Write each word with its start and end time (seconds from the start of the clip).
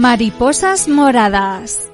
Mariposas 0.00 0.88
moradas. 0.88 1.90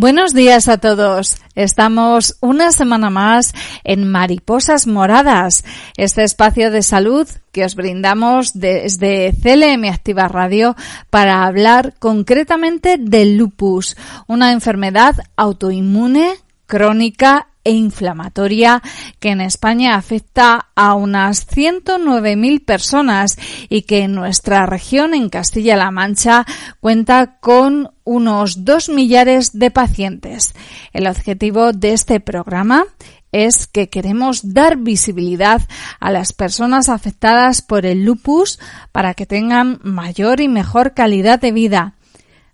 Buenos 0.00 0.32
días 0.32 0.68
a 0.68 0.78
todos. 0.78 1.36
Estamos 1.54 2.38
una 2.40 2.72
semana 2.72 3.10
más 3.10 3.52
en 3.84 4.10
Mariposas 4.10 4.86
Moradas, 4.86 5.62
este 5.98 6.24
espacio 6.24 6.70
de 6.70 6.80
salud 6.80 7.28
que 7.52 7.66
os 7.66 7.74
brindamos 7.74 8.58
desde 8.58 9.34
CLM 9.42 9.84
Activa 9.92 10.26
Radio 10.26 10.74
para 11.10 11.44
hablar 11.44 11.92
concretamente 11.98 12.96
del 12.98 13.36
lupus, 13.36 13.94
una 14.26 14.52
enfermedad 14.52 15.16
autoinmune 15.36 16.32
crónica 16.66 17.49
e 17.64 17.72
inflamatoria 17.72 18.82
que 19.18 19.30
en 19.30 19.40
España 19.40 19.94
afecta 19.94 20.68
a 20.74 20.94
unas 20.94 21.46
109.000 21.46 22.64
personas 22.64 23.38
y 23.68 23.82
que 23.82 24.00
en 24.00 24.14
nuestra 24.14 24.66
región, 24.66 25.14
en 25.14 25.28
Castilla-La 25.28 25.90
Mancha, 25.90 26.46
cuenta 26.80 27.38
con 27.40 27.90
unos 28.04 28.64
2 28.64 28.88
millares 28.88 29.58
de 29.58 29.70
pacientes. 29.70 30.54
El 30.92 31.06
objetivo 31.06 31.72
de 31.72 31.92
este 31.92 32.20
programa 32.20 32.84
es 33.32 33.66
que 33.66 33.88
queremos 33.88 34.54
dar 34.54 34.76
visibilidad 34.76 35.62
a 36.00 36.10
las 36.10 36.32
personas 36.32 36.88
afectadas 36.88 37.62
por 37.62 37.86
el 37.86 38.04
lupus 38.04 38.58
para 38.92 39.14
que 39.14 39.26
tengan 39.26 39.78
mayor 39.82 40.40
y 40.40 40.48
mejor 40.48 40.94
calidad 40.94 41.40
de 41.40 41.52
vida. 41.52 41.94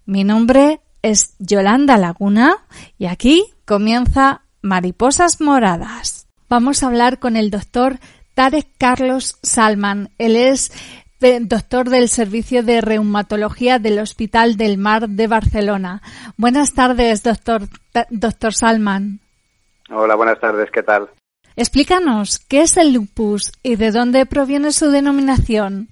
Mi 0.05 0.25
nombre 0.25 0.81
es 1.03 1.35
Yolanda 1.39 1.97
Laguna 1.97 2.57
y 2.99 3.07
aquí 3.07 3.45
comienza 3.65 4.43
Mariposas 4.67 5.41
Moradas. 5.41 6.27
Vamos 6.51 6.83
a 6.83 6.89
hablar 6.89 7.19
con 7.19 7.37
el 7.37 7.51
doctor 7.51 7.99
Tarek 8.35 8.67
Carlos 8.79 9.39
Salman. 9.43 10.11
Él 10.19 10.37
es 10.37 10.73
eh, 11.23 11.39
doctor 11.41 11.89
del 11.89 12.09
Servicio 12.09 12.63
de 12.63 12.81
Reumatología 12.81 13.79
del 13.79 14.01
Hospital 14.01 14.57
del 14.57 14.77
Mar 14.77 15.09
de 15.09 15.29
Barcelona. 15.29 16.03
Buenas 16.37 16.75
tardes, 16.75 17.23
doctor, 17.23 17.63
doctor 18.11 18.53
Salman. 18.53 19.21
Hola, 19.89 20.17
buenas 20.17 20.41
tardes, 20.41 20.69
¿qué 20.73 20.83
tal? 20.83 21.09
Explícanos, 21.55 22.41
¿qué 22.41 22.63
es 22.63 22.77
el 22.77 22.93
lupus 22.93 23.53
y 23.63 23.77
de 23.77 23.93
dónde 23.93 24.27
proviene 24.27 24.73
su 24.73 24.91
denominación? 24.91 25.89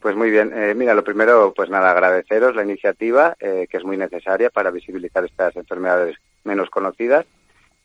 Pues 0.00 0.16
muy 0.16 0.30
bien, 0.30 0.52
eh, 0.54 0.74
mira, 0.74 0.94
lo 0.94 1.04
primero, 1.04 1.52
pues 1.54 1.68
nada, 1.68 1.90
agradeceros 1.90 2.54
la 2.54 2.62
iniciativa, 2.62 3.36
eh, 3.40 3.66
que 3.68 3.76
es 3.76 3.84
muy 3.84 3.98
necesaria 3.98 4.48
para 4.48 4.70
visibilizar 4.70 5.24
estas 5.24 5.54
enfermedades 5.56 6.16
menos 6.44 6.70
conocidas 6.70 7.26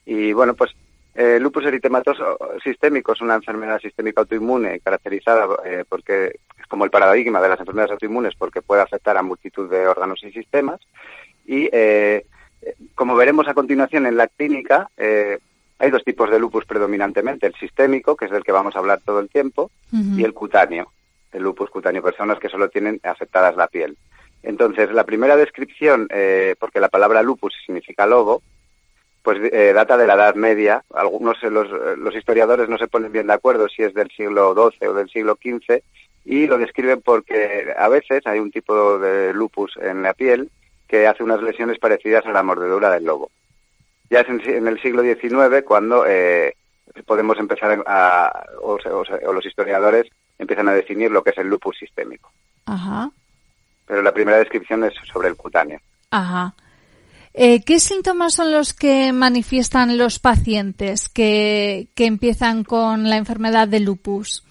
y 0.05 0.33
bueno, 0.33 0.53
pues 0.53 0.75
el 1.15 1.41
lupus 1.41 1.65
eritematoso 1.65 2.37
sistémico 2.61 3.13
es 3.13 3.21
una 3.21 3.35
enfermedad 3.35 3.79
sistémica 3.79 4.21
autoinmune 4.21 4.81
caracterizada 4.81 5.47
eh, 5.65 5.85
porque 5.87 6.39
es 6.59 6.67
como 6.67 6.83
el 6.83 6.91
paradigma 6.91 7.41
de 7.41 7.47
las 7.47 7.59
enfermedades 7.59 7.93
autoinmunes 7.93 8.35
porque 8.37 8.61
puede 8.61 8.81
afectar 8.81 9.17
a 9.17 9.23
multitud 9.23 9.69
de 9.69 9.87
órganos 9.87 10.21
y 10.23 10.31
sistemas. 10.33 10.81
Y 11.45 11.69
eh, 11.71 12.25
como 12.95 13.15
veremos 13.15 13.47
a 13.47 13.53
continuación 13.53 14.05
en 14.07 14.17
la 14.17 14.27
clínica, 14.27 14.89
eh, 14.97 15.39
hay 15.79 15.89
dos 15.89 16.03
tipos 16.03 16.29
de 16.29 16.37
lupus 16.37 16.65
predominantemente, 16.65 17.47
el 17.47 17.55
sistémico, 17.55 18.17
que 18.17 18.25
es 18.25 18.31
del 18.31 18.43
que 18.43 18.51
vamos 18.51 18.75
a 18.75 18.79
hablar 18.79 18.99
todo 19.05 19.19
el 19.19 19.29
tiempo, 19.29 19.71
y 19.91 20.23
el 20.23 20.33
cutáneo, 20.33 20.91
el 21.31 21.43
lupus 21.43 21.69
cutáneo, 21.69 22.01
personas 22.01 22.39
que 22.39 22.49
solo 22.49 22.69
tienen 22.69 22.99
afectadas 23.03 23.55
la 23.55 23.67
piel. 23.67 23.97
Entonces, 24.41 24.91
la 24.91 25.03
primera 25.03 25.35
descripción, 25.35 26.07
porque 26.59 26.79
la 26.79 26.87
palabra 26.87 27.21
lupus 27.23 27.53
significa 27.65 28.05
lobo, 28.05 28.41
pues 29.25 29.39
eh, 29.51 29.73
data 29.73 29.97
de 29.97 30.05
la 30.05 30.13
Edad 30.13 30.35
Media. 30.35 30.83
Algunos 30.93 31.41
eh, 31.41 31.49
los, 31.49 31.67
eh, 31.67 31.97
los, 31.97 32.15
historiadores 32.15 32.69
no 32.69 32.77
se 32.77 32.87
ponen 32.87 33.11
bien 33.11 33.25
de 33.25 33.33
acuerdo 33.33 33.67
si 33.67 33.81
es 33.81 33.91
del 33.95 34.11
siglo 34.11 34.53
XII 34.53 34.87
o 34.87 34.93
del 34.93 35.09
siglo 35.09 35.35
XV 35.43 35.81
y 36.25 36.45
lo 36.45 36.59
describen 36.59 37.01
porque 37.01 37.73
a 37.75 37.89
veces 37.89 38.21
hay 38.27 38.37
un 38.37 38.51
tipo 38.51 38.99
de 38.99 39.33
lupus 39.33 39.77
en 39.81 40.03
la 40.03 40.13
piel 40.13 40.51
que 40.87 41.07
hace 41.07 41.23
unas 41.23 41.41
lesiones 41.41 41.79
parecidas 41.79 42.23
a 42.27 42.31
la 42.31 42.43
mordedura 42.43 42.91
del 42.91 43.05
lobo. 43.05 43.31
Ya 44.11 44.19
es 44.19 44.29
en, 44.29 44.67
el 44.67 44.79
siglo 44.79 45.01
XIX 45.01 45.63
cuando 45.65 46.05
podemos 47.07 47.39
empezar 47.39 47.83
a, 47.87 48.45
o, 48.61 48.77
o, 48.77 49.33
los 49.33 49.45
historiadores 49.45 50.05
empiezan 50.37 50.69
a 50.69 50.73
definir 50.73 51.09
lo 51.09 51.23
que 51.23 51.31
es 51.31 51.37
el 51.39 51.47
lupus 51.47 51.77
sistémico. 51.79 52.31
Ajá. 52.67 53.09
Pero 53.87 54.03
la 54.03 54.13
primera 54.13 54.37
descripción 54.37 54.83
es 54.83 54.93
sobre 55.11 55.29
el 55.29 55.35
cutáneo. 55.35 55.79
Ajá. 56.11 56.53
Eh, 57.37 57.61
¿Qué 57.65 57.81
síntomas 57.81 58.33
son 58.33 58.53
los 58.53 58.73
que 58.73 59.11
manifiestan 59.11 59.97
los 59.97 60.19
pacientes 60.19 61.09
que, 61.09 61.89
empiezan 61.97 62.63
con 62.63 63.09
la 63.09 63.17
enfermedad 63.17 63.67
de 63.67 63.81
lupus? 63.81 64.41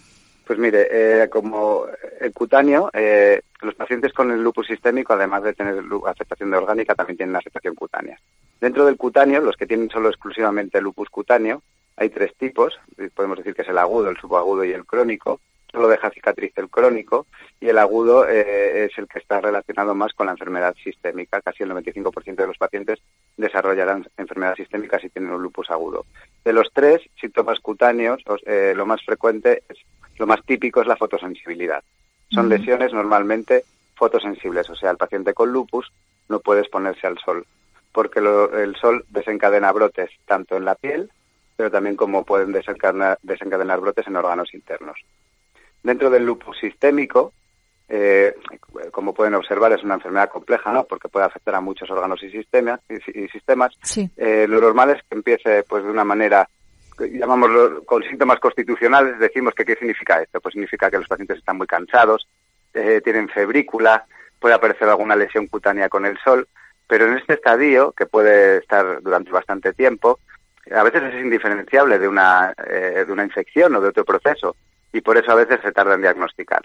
Pues 0.47 0.59
mire, 0.59 0.89
eh, 0.91 1.31
como 1.31 1.87
el 2.21 2.31
cutáneo, 2.34 2.91
eh, 2.93 3.41
los 3.62 3.75
pacientes 3.75 4.12
con 4.12 4.31
el 4.31 4.43
lupus 4.43 4.67
sistémico, 4.67 5.15
además 5.15 5.45
de 5.45 5.55
tener 5.55 5.83
afectación 6.06 6.50
de 6.50 6.59
orgánica, 6.59 6.95
también 6.95 7.17
tienen 7.17 7.37
afectación 7.37 7.75
cutánea. 7.75 8.21
Dentro 8.61 8.84
del 8.84 8.99
cutáneo, 8.99 9.41
los 9.41 9.56
que 9.56 9.66
tienen 9.66 9.89
solo 9.89 10.11
exclusivamente 10.11 10.78
lupus 10.83 11.09
cutáneo, 11.09 11.62
hay 11.97 12.11
tres 12.11 12.34
tipos, 12.37 12.78
podemos 13.15 13.39
decir 13.39 13.55
que 13.55 13.62
es 13.62 13.69
el 13.69 13.78
agudo, 13.78 14.11
el 14.11 14.19
subagudo 14.19 14.62
y 14.62 14.72
el 14.72 14.84
crónico 14.84 15.41
solo 15.75 15.89
deja 15.89 16.11
cicatriz 16.11 16.53
el 16.57 16.71
crónico 16.71 17.27
y 17.61 17.69
el 17.69 17.79
agudo 17.79 18.29
eh, 18.29 18.85
es 18.85 18.97
el 18.97 19.09
que 19.09 19.19
está 19.19 19.41
relacionado 19.41 19.95
más 19.95 20.12
con 20.12 20.27
la 20.27 20.33
enfermedad 20.33 20.75
sistémica. 20.83 21.43
Casi 21.43 21.65
el 21.65 21.71
95% 21.71 22.37
de 22.37 22.47
los 22.47 22.57
pacientes 22.57 23.01
desarrollarán 23.37 24.07
enfermedad 24.17 24.55
sistémica 24.55 25.01
si 25.01 25.11
tienen 25.11 25.33
un 25.33 25.43
lupus 25.43 25.71
agudo. 25.71 26.07
De 26.45 26.53
los 26.53 26.69
tres 26.73 27.03
síntomas 27.21 27.59
cutáneos, 27.59 28.23
eh, 28.47 28.73
lo 28.77 28.87
más 28.87 29.03
frecuente, 29.05 29.65
es, 29.69 29.79
lo 30.17 30.27
más 30.27 30.45
típico 30.47 30.81
es 30.81 30.87
la 30.87 30.97
fotosensibilidad. 30.97 31.83
Son 32.31 32.49
lesiones 32.49 32.93
normalmente 32.93 33.65
fotosensibles, 33.97 34.71
o 34.71 34.77
sea, 34.77 34.91
el 34.91 34.97
paciente 34.97 35.34
con 35.34 35.53
lupus 35.53 35.93
no 36.29 36.41
puede 36.41 36.61
exponerse 36.61 37.07
al 37.07 37.19
sol, 37.19 37.47
porque 37.93 38.21
el 38.21 38.75
sol 38.77 39.05
desencadena 39.09 39.71
brotes 39.73 40.11
tanto 40.27 40.57
en 40.57 40.65
la 40.65 40.75
piel, 40.75 41.11
pero 41.57 41.71
también 41.71 41.97
como 41.97 42.25
pueden 42.25 42.53
desencadenar 42.53 43.81
brotes 43.81 44.07
en 44.07 44.17
órganos 44.17 44.55
internos. 44.55 44.97
Dentro 45.84 46.09
del 46.09 46.25
lupus 46.25 46.56
sistémico, 46.59 47.34
eh, 47.91 48.34
como 48.91 49.12
pueden 49.12 49.34
observar, 49.34 49.71
es 49.72 49.84
una 49.84 49.95
enfermedad 49.95 50.31
compleja, 50.31 50.72
¿no? 50.72 50.84
Porque 50.84 51.11
puede 51.11 51.27
afectar 51.27 51.55
a 51.55 51.61
muchos 51.61 51.91
órganos 51.91 52.22
y 52.22 52.31
sistemas. 52.31 52.81
Y, 52.89 53.28
sistemas. 53.28 53.77
Eh, 54.16 54.47
lo 54.48 54.63
normal 54.63 54.91
es 54.91 55.03
que 55.03 55.15
empiece, 55.15 55.63
pues, 55.65 55.84
de 55.84 55.91
una 55.91 56.03
manera, 56.03 56.48
llamámoslo, 56.98 57.84
con 57.84 58.03
síntomas 58.03 58.41
constitucionales. 58.41 59.19
Decimos 59.19 59.53
que 59.54 59.66
qué 59.66 59.75
significa 59.77 60.22
esto. 60.22 60.41
Pues 60.41 60.54
significa 60.54 60.91
que 60.91 60.97
los 60.97 61.07
pacientes 61.07 61.36
están 61.36 61.59
muy 61.59 61.66
cansados, 61.66 62.27
eh, 62.72 63.03
tienen 63.04 63.28
febrícula, 63.28 64.07
puede 64.41 64.54
aparecer 64.54 64.89
alguna 64.89 65.16
lesión 65.16 65.48
cutánea 65.48 65.91
con 65.91 66.07
el 66.07 66.16
sol. 66.25 66.48
Pero 66.86 67.07
en 67.07 67.19
este 67.19 67.34
estadio, 67.34 67.92
que 67.92 68.07
puede 68.07 68.57
estar 68.57 69.03
durante 69.03 69.31
bastante 69.31 69.75
tiempo, 69.75 70.19
a 70.75 70.83
veces 70.83 71.03
es 71.03 71.22
indiferenciable 71.22 71.98
de 71.98 72.09
una, 72.09 72.54
de 72.57 73.13
una 73.13 73.25
infección 73.25 73.75
o 73.75 73.83
de 73.83 73.89
otro 73.89 74.04
proceso 74.07 74.57
y 74.95 75.01
por 75.01 75.19
eso 75.19 75.33
a 75.33 75.35
veces 75.35 75.61
se 75.61 75.73
tarda 75.73 75.97
en 75.97 76.03
diagnosticar. 76.03 76.63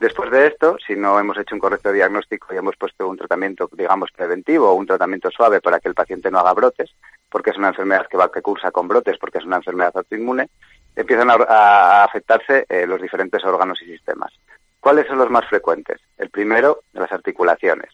Después 0.00 0.28
de 0.32 0.48
esto, 0.48 0.76
si 0.84 0.96
no 0.96 1.20
hemos 1.20 1.38
hecho 1.38 1.54
un 1.54 1.60
correcto 1.60 1.92
diagnóstico 1.92 2.52
y 2.52 2.56
hemos 2.56 2.74
puesto 2.76 3.08
un 3.08 3.16
tratamiento, 3.16 3.70
digamos, 3.72 4.10
preventivo 4.10 4.70
o 4.70 4.74
un 4.74 4.86
tratamiento 4.86 5.30
suave 5.30 5.60
para 5.60 5.78
que 5.78 5.88
el 5.88 5.94
paciente 5.94 6.32
no 6.32 6.40
haga 6.40 6.52
brotes, 6.52 6.90
porque 7.30 7.50
es 7.50 7.56
una 7.56 7.68
enfermedad 7.68 8.08
que, 8.10 8.16
va, 8.16 8.30
que 8.32 8.42
cursa 8.42 8.72
con 8.72 8.88
brotes, 8.88 9.18
porque 9.18 9.38
es 9.38 9.44
una 9.44 9.58
enfermedad 9.58 9.92
autoinmune, 9.94 10.50
empiezan 10.96 11.30
a, 11.30 12.02
afectarse 12.02 12.66
eh, 12.68 12.88
los 12.88 13.00
diferentes 13.00 13.44
órganos 13.44 13.80
y 13.82 13.84
sistemas. 13.84 14.32
¿Cuáles 14.80 15.06
son 15.06 15.18
los 15.18 15.30
más 15.30 15.48
frecuentes? 15.48 16.00
El 16.18 16.30
primero, 16.30 16.80
las 16.92 17.12
articulaciones. 17.12 17.90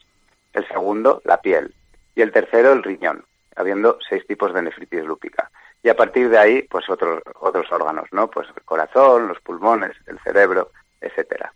El 0.55 0.67
segundo, 0.69 1.21
la 1.27 1.37
piel. 1.43 1.75
y 2.15 2.23
el 2.23 2.33
tercero 2.33 2.73
el 2.73 2.83
riñón, 2.83 3.27
habiendo 3.55 3.99
seis 4.09 4.27
tipos 4.27 4.55
de 4.55 4.63
nefritis 4.63 5.05
lúpica. 5.05 5.51
Y 5.87 5.89
a 5.89 5.95
partir 5.95 6.29
de 6.29 6.37
ahí, 6.37 6.63
pues 6.63 6.85
otros 6.91 7.23
otros 7.39 7.65
órganos, 7.71 8.09
¿no? 8.11 8.29
Pues 8.29 8.49
el 8.57 8.65
corazón, 8.65 9.29
los 9.29 9.39
pulmones, 9.39 9.93
el 10.09 10.19
cerebro, 10.19 10.73
etcétera. 11.01 11.53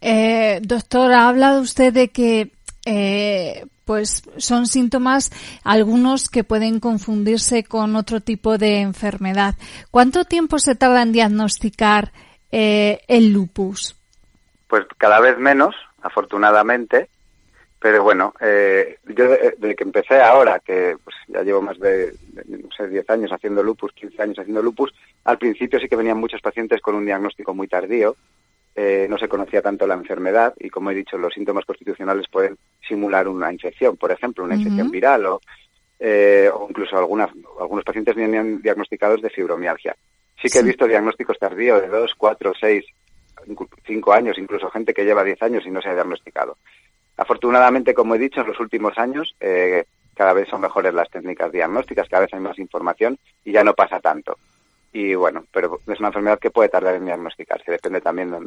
eh, 0.00 0.58
doctor, 0.60 1.12
ha 1.12 1.28
hablado 1.28 1.60
usted 1.60 1.92
de 1.92 2.08
que 2.08 2.50
eh, 2.84 3.64
pues 3.84 4.24
son 4.38 4.66
síntomas 4.66 5.30
algunos 5.62 6.28
que 6.28 6.42
pueden 6.42 6.80
confundirse 6.80 7.62
con 7.62 7.94
otro 7.94 8.20
tipo 8.20 8.58
de 8.58 8.80
enfermedad. 8.80 9.54
¿Cuánto 9.92 10.24
tiempo 10.24 10.58
se 10.58 10.74
tarda 10.74 11.02
en 11.02 11.12
diagnosticar 11.12 12.10
eh, 12.50 13.02
el 13.06 13.32
lupus? 13.32 13.94
Pues 14.66 14.82
cada 14.98 15.20
vez 15.20 15.38
menos, 15.38 15.76
afortunadamente, 16.02 17.08
pero 17.84 18.02
bueno, 18.02 18.32
eh, 18.40 18.96
yo 19.14 19.28
desde 19.28 19.74
que 19.76 19.84
empecé 19.84 20.18
ahora, 20.18 20.58
que 20.58 20.96
pues, 21.04 21.14
ya 21.28 21.42
llevo 21.42 21.60
más 21.60 21.78
de, 21.78 22.14
no 22.46 22.70
sé, 22.74 22.88
10 22.88 23.10
años 23.10 23.30
haciendo 23.30 23.62
lupus, 23.62 23.92
15 23.92 24.22
años 24.22 24.38
haciendo 24.38 24.62
lupus, 24.62 24.94
al 25.24 25.36
principio 25.36 25.78
sí 25.78 25.86
que 25.86 25.94
venían 25.94 26.16
muchos 26.16 26.40
pacientes 26.40 26.80
con 26.80 26.94
un 26.94 27.04
diagnóstico 27.04 27.52
muy 27.52 27.68
tardío, 27.68 28.16
eh, 28.74 29.06
no 29.10 29.18
se 29.18 29.28
conocía 29.28 29.60
tanto 29.60 29.86
la 29.86 29.96
enfermedad 29.96 30.54
y, 30.58 30.70
como 30.70 30.90
he 30.90 30.94
dicho, 30.94 31.18
los 31.18 31.34
síntomas 31.34 31.66
constitucionales 31.66 32.26
pueden 32.32 32.56
simular 32.88 33.28
una 33.28 33.52
infección, 33.52 33.98
por 33.98 34.10
ejemplo, 34.10 34.44
una 34.44 34.54
infección 34.54 34.90
viral 34.90 35.26
o, 35.26 35.40
eh, 36.00 36.48
o 36.54 36.66
incluso 36.70 36.96
algunas, 36.96 37.28
algunos 37.60 37.84
pacientes 37.84 38.14
venían 38.14 38.62
diagnosticados 38.62 39.20
de 39.20 39.28
fibromialgia. 39.28 39.94
Sí 40.42 40.48
que 40.48 40.60
he 40.60 40.62
visto 40.62 40.86
diagnósticos 40.86 41.38
tardíos 41.38 41.82
de 41.82 41.88
2, 41.88 42.14
4, 42.16 42.52
6, 42.58 42.84
5 43.86 44.12
años, 44.14 44.38
incluso 44.38 44.70
gente 44.70 44.94
que 44.94 45.04
lleva 45.04 45.22
10 45.22 45.42
años 45.42 45.64
y 45.66 45.70
no 45.70 45.82
se 45.82 45.90
ha 45.90 45.94
diagnosticado. 45.94 46.56
Afortunadamente, 47.16 47.94
como 47.94 48.14
he 48.14 48.18
dicho, 48.18 48.40
en 48.40 48.48
los 48.48 48.60
últimos 48.60 48.98
años 48.98 49.34
eh, 49.40 49.84
cada 50.14 50.32
vez 50.32 50.48
son 50.48 50.60
mejores 50.60 50.94
las 50.94 51.10
técnicas 51.10 51.52
diagnósticas, 51.52 52.08
cada 52.08 52.22
vez 52.22 52.34
hay 52.34 52.40
más 52.40 52.58
información 52.58 53.18
y 53.44 53.52
ya 53.52 53.64
no 53.64 53.74
pasa 53.74 54.00
tanto. 54.00 54.36
Y 54.92 55.14
bueno, 55.14 55.44
pero 55.52 55.80
es 55.86 55.98
una 55.98 56.08
enfermedad 56.08 56.38
que 56.38 56.50
puede 56.50 56.68
tardar 56.68 56.94
en 56.94 57.04
diagnosticarse, 57.06 57.70
depende 57.70 58.00
también 58.00 58.30
de 58.30 58.38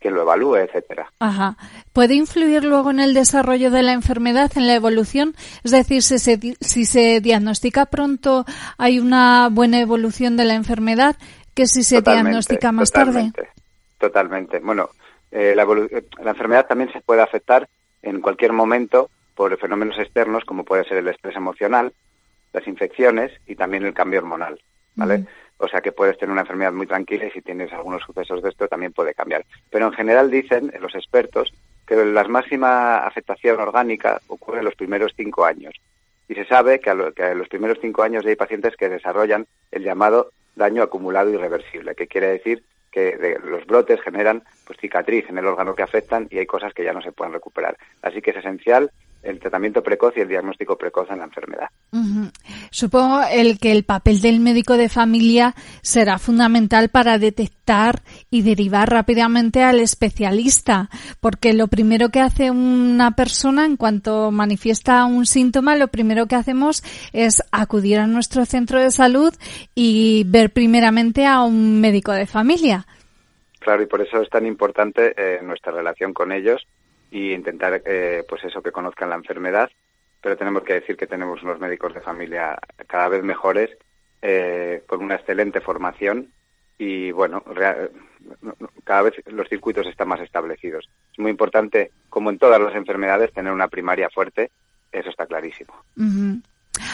quien 0.00 0.14
lo 0.14 0.22
evalúe, 0.22 0.56
etcétera. 0.56 1.12
Ajá. 1.20 1.56
¿Puede 1.92 2.14
influir 2.14 2.64
luego 2.64 2.90
en 2.90 2.98
el 2.98 3.14
desarrollo 3.14 3.70
de 3.70 3.82
la 3.82 3.92
enfermedad, 3.92 4.50
en 4.56 4.66
la 4.66 4.74
evolución? 4.74 5.34
Es 5.62 5.70
decir, 5.70 6.02
si 6.02 6.18
se, 6.18 6.38
si 6.60 6.86
se 6.86 7.20
diagnostica 7.20 7.86
pronto, 7.86 8.44
hay 8.78 8.98
una 8.98 9.48
buena 9.50 9.80
evolución 9.80 10.36
de 10.36 10.44
la 10.44 10.54
enfermedad 10.54 11.16
que 11.54 11.66
si 11.66 11.82
se 11.82 11.96
Totalmente, 11.96 12.30
diagnostica 12.30 12.72
más 12.72 12.90
totalmente, 12.90 13.42
tarde. 13.42 13.52
Totalmente. 13.98 14.58
Bueno, 14.58 14.88
eh, 15.30 15.52
la, 15.54 15.64
evolu- 15.64 16.04
la 16.24 16.30
enfermedad 16.30 16.66
también 16.66 16.92
se 16.92 17.00
puede 17.00 17.22
afectar 17.22 17.68
en 18.02 18.20
cualquier 18.20 18.52
momento 18.52 19.10
por 19.34 19.56
fenómenos 19.58 19.98
externos 19.98 20.44
como 20.44 20.64
puede 20.64 20.84
ser 20.84 20.98
el 20.98 21.08
estrés 21.08 21.36
emocional, 21.36 21.92
las 22.52 22.66
infecciones 22.66 23.32
y 23.46 23.54
también 23.54 23.84
el 23.84 23.94
cambio 23.94 24.20
hormonal, 24.20 24.60
¿vale? 24.94 25.24
O 25.58 25.68
sea 25.68 25.80
que 25.80 25.92
puedes 25.92 26.18
tener 26.18 26.32
una 26.32 26.40
enfermedad 26.42 26.72
muy 26.72 26.86
tranquila 26.86 27.26
y 27.26 27.30
si 27.30 27.40
tienes 27.40 27.72
algunos 27.72 28.02
sucesos 28.02 28.42
de 28.42 28.48
esto 28.50 28.66
también 28.68 28.92
puede 28.92 29.14
cambiar. 29.14 29.44
Pero 29.70 29.86
en 29.86 29.92
general 29.92 30.30
dicen 30.30 30.72
los 30.80 30.94
expertos 30.94 31.54
que 31.86 31.94
la 32.04 32.24
máxima 32.24 32.98
afectación 32.98 33.60
orgánica 33.60 34.20
ocurre 34.26 34.58
en 34.58 34.64
los 34.64 34.74
primeros 34.74 35.12
cinco 35.16 35.44
años. 35.44 35.74
Y 36.28 36.34
se 36.34 36.44
sabe 36.46 36.80
que 36.80 36.90
a, 36.90 36.94
lo- 36.94 37.12
que 37.12 37.22
a 37.22 37.34
los 37.34 37.48
primeros 37.48 37.78
cinco 37.80 38.02
años 38.02 38.26
hay 38.26 38.34
pacientes 38.36 38.76
que 38.76 38.88
desarrollan 38.88 39.46
el 39.70 39.84
llamado 39.84 40.32
daño 40.56 40.82
acumulado 40.82 41.30
irreversible, 41.30 41.94
que 41.94 42.06
quiere 42.08 42.26
decir 42.28 42.62
que 42.90 43.16
de- 43.16 43.38
los 43.38 43.64
brotes 43.66 44.00
generan 44.02 44.42
pues 44.64 44.78
cicatriz 44.80 45.28
en 45.28 45.38
el 45.38 45.46
órgano 45.46 45.74
que 45.74 45.82
afectan 45.82 46.28
y 46.30 46.38
hay 46.38 46.46
cosas 46.46 46.72
que 46.74 46.84
ya 46.84 46.92
no 46.92 47.02
se 47.02 47.12
pueden 47.12 47.32
recuperar. 47.32 47.76
Así 48.02 48.20
que 48.20 48.30
es 48.30 48.36
esencial 48.36 48.90
el 49.22 49.38
tratamiento 49.38 49.82
precoz 49.82 50.14
y 50.16 50.20
el 50.20 50.28
diagnóstico 50.28 50.76
precoz 50.76 51.08
en 51.10 51.18
la 51.18 51.24
enfermedad. 51.24 51.68
Supongo 52.70 53.20
el 53.30 53.58
que 53.58 53.72
el 53.72 53.84
papel 53.84 54.20
del 54.20 54.40
médico 54.40 54.76
de 54.76 54.88
familia 54.88 55.54
será 55.82 56.18
fundamental 56.18 56.88
para 56.88 57.18
detectar 57.18 58.02
y 58.30 58.42
derivar 58.42 58.90
rápidamente 58.90 59.62
al 59.62 59.78
especialista, 59.78 60.90
porque 61.20 61.52
lo 61.52 61.68
primero 61.68 62.08
que 62.08 62.20
hace 62.20 62.50
una 62.50 63.12
persona 63.12 63.64
en 63.64 63.76
cuanto 63.76 64.30
manifiesta 64.30 65.04
un 65.04 65.26
síntoma, 65.26 65.76
lo 65.76 65.88
primero 65.88 66.26
que 66.26 66.34
hacemos 66.34 66.82
es 67.12 67.42
acudir 67.52 67.98
a 67.98 68.06
nuestro 68.06 68.44
centro 68.44 68.80
de 68.80 68.90
salud 68.90 69.32
y 69.74 70.24
ver 70.26 70.52
primeramente 70.52 71.26
a 71.26 71.42
un 71.42 71.80
médico 71.80 72.12
de 72.12 72.26
familia. 72.26 72.86
Claro, 73.62 73.82
y 73.82 73.86
por 73.86 74.00
eso 74.00 74.20
es 74.20 74.28
tan 74.28 74.44
importante 74.46 75.14
eh, 75.16 75.40
nuestra 75.42 75.72
relación 75.72 76.12
con 76.12 76.32
ellos 76.32 76.66
y 77.10 77.32
intentar, 77.32 77.82
eh, 77.84 78.24
pues 78.28 78.42
eso, 78.44 78.62
que 78.62 78.72
conozcan 78.72 79.10
la 79.10 79.16
enfermedad. 79.16 79.70
Pero 80.20 80.36
tenemos 80.36 80.62
que 80.62 80.74
decir 80.74 80.96
que 80.96 81.06
tenemos 81.06 81.42
unos 81.42 81.58
médicos 81.58 81.94
de 81.94 82.00
familia 82.00 82.58
cada 82.86 83.08
vez 83.08 83.22
mejores, 83.22 83.70
eh, 84.20 84.82
con 84.86 85.02
una 85.02 85.16
excelente 85.16 85.60
formación 85.60 86.32
y, 86.78 87.10
bueno, 87.10 87.42
rea- 87.46 87.88
no- 88.40 88.54
no- 88.58 88.70
cada 88.84 89.02
vez 89.02 89.14
los 89.26 89.48
circuitos 89.48 89.86
están 89.86 90.08
más 90.08 90.20
establecidos. 90.20 90.88
Es 91.12 91.18
muy 91.18 91.30
importante, 91.30 91.90
como 92.08 92.30
en 92.30 92.38
todas 92.38 92.60
las 92.60 92.74
enfermedades, 92.74 93.32
tener 93.32 93.52
una 93.52 93.68
primaria 93.68 94.08
fuerte. 94.10 94.50
Eso 94.90 95.10
está 95.10 95.26
clarísimo. 95.26 95.72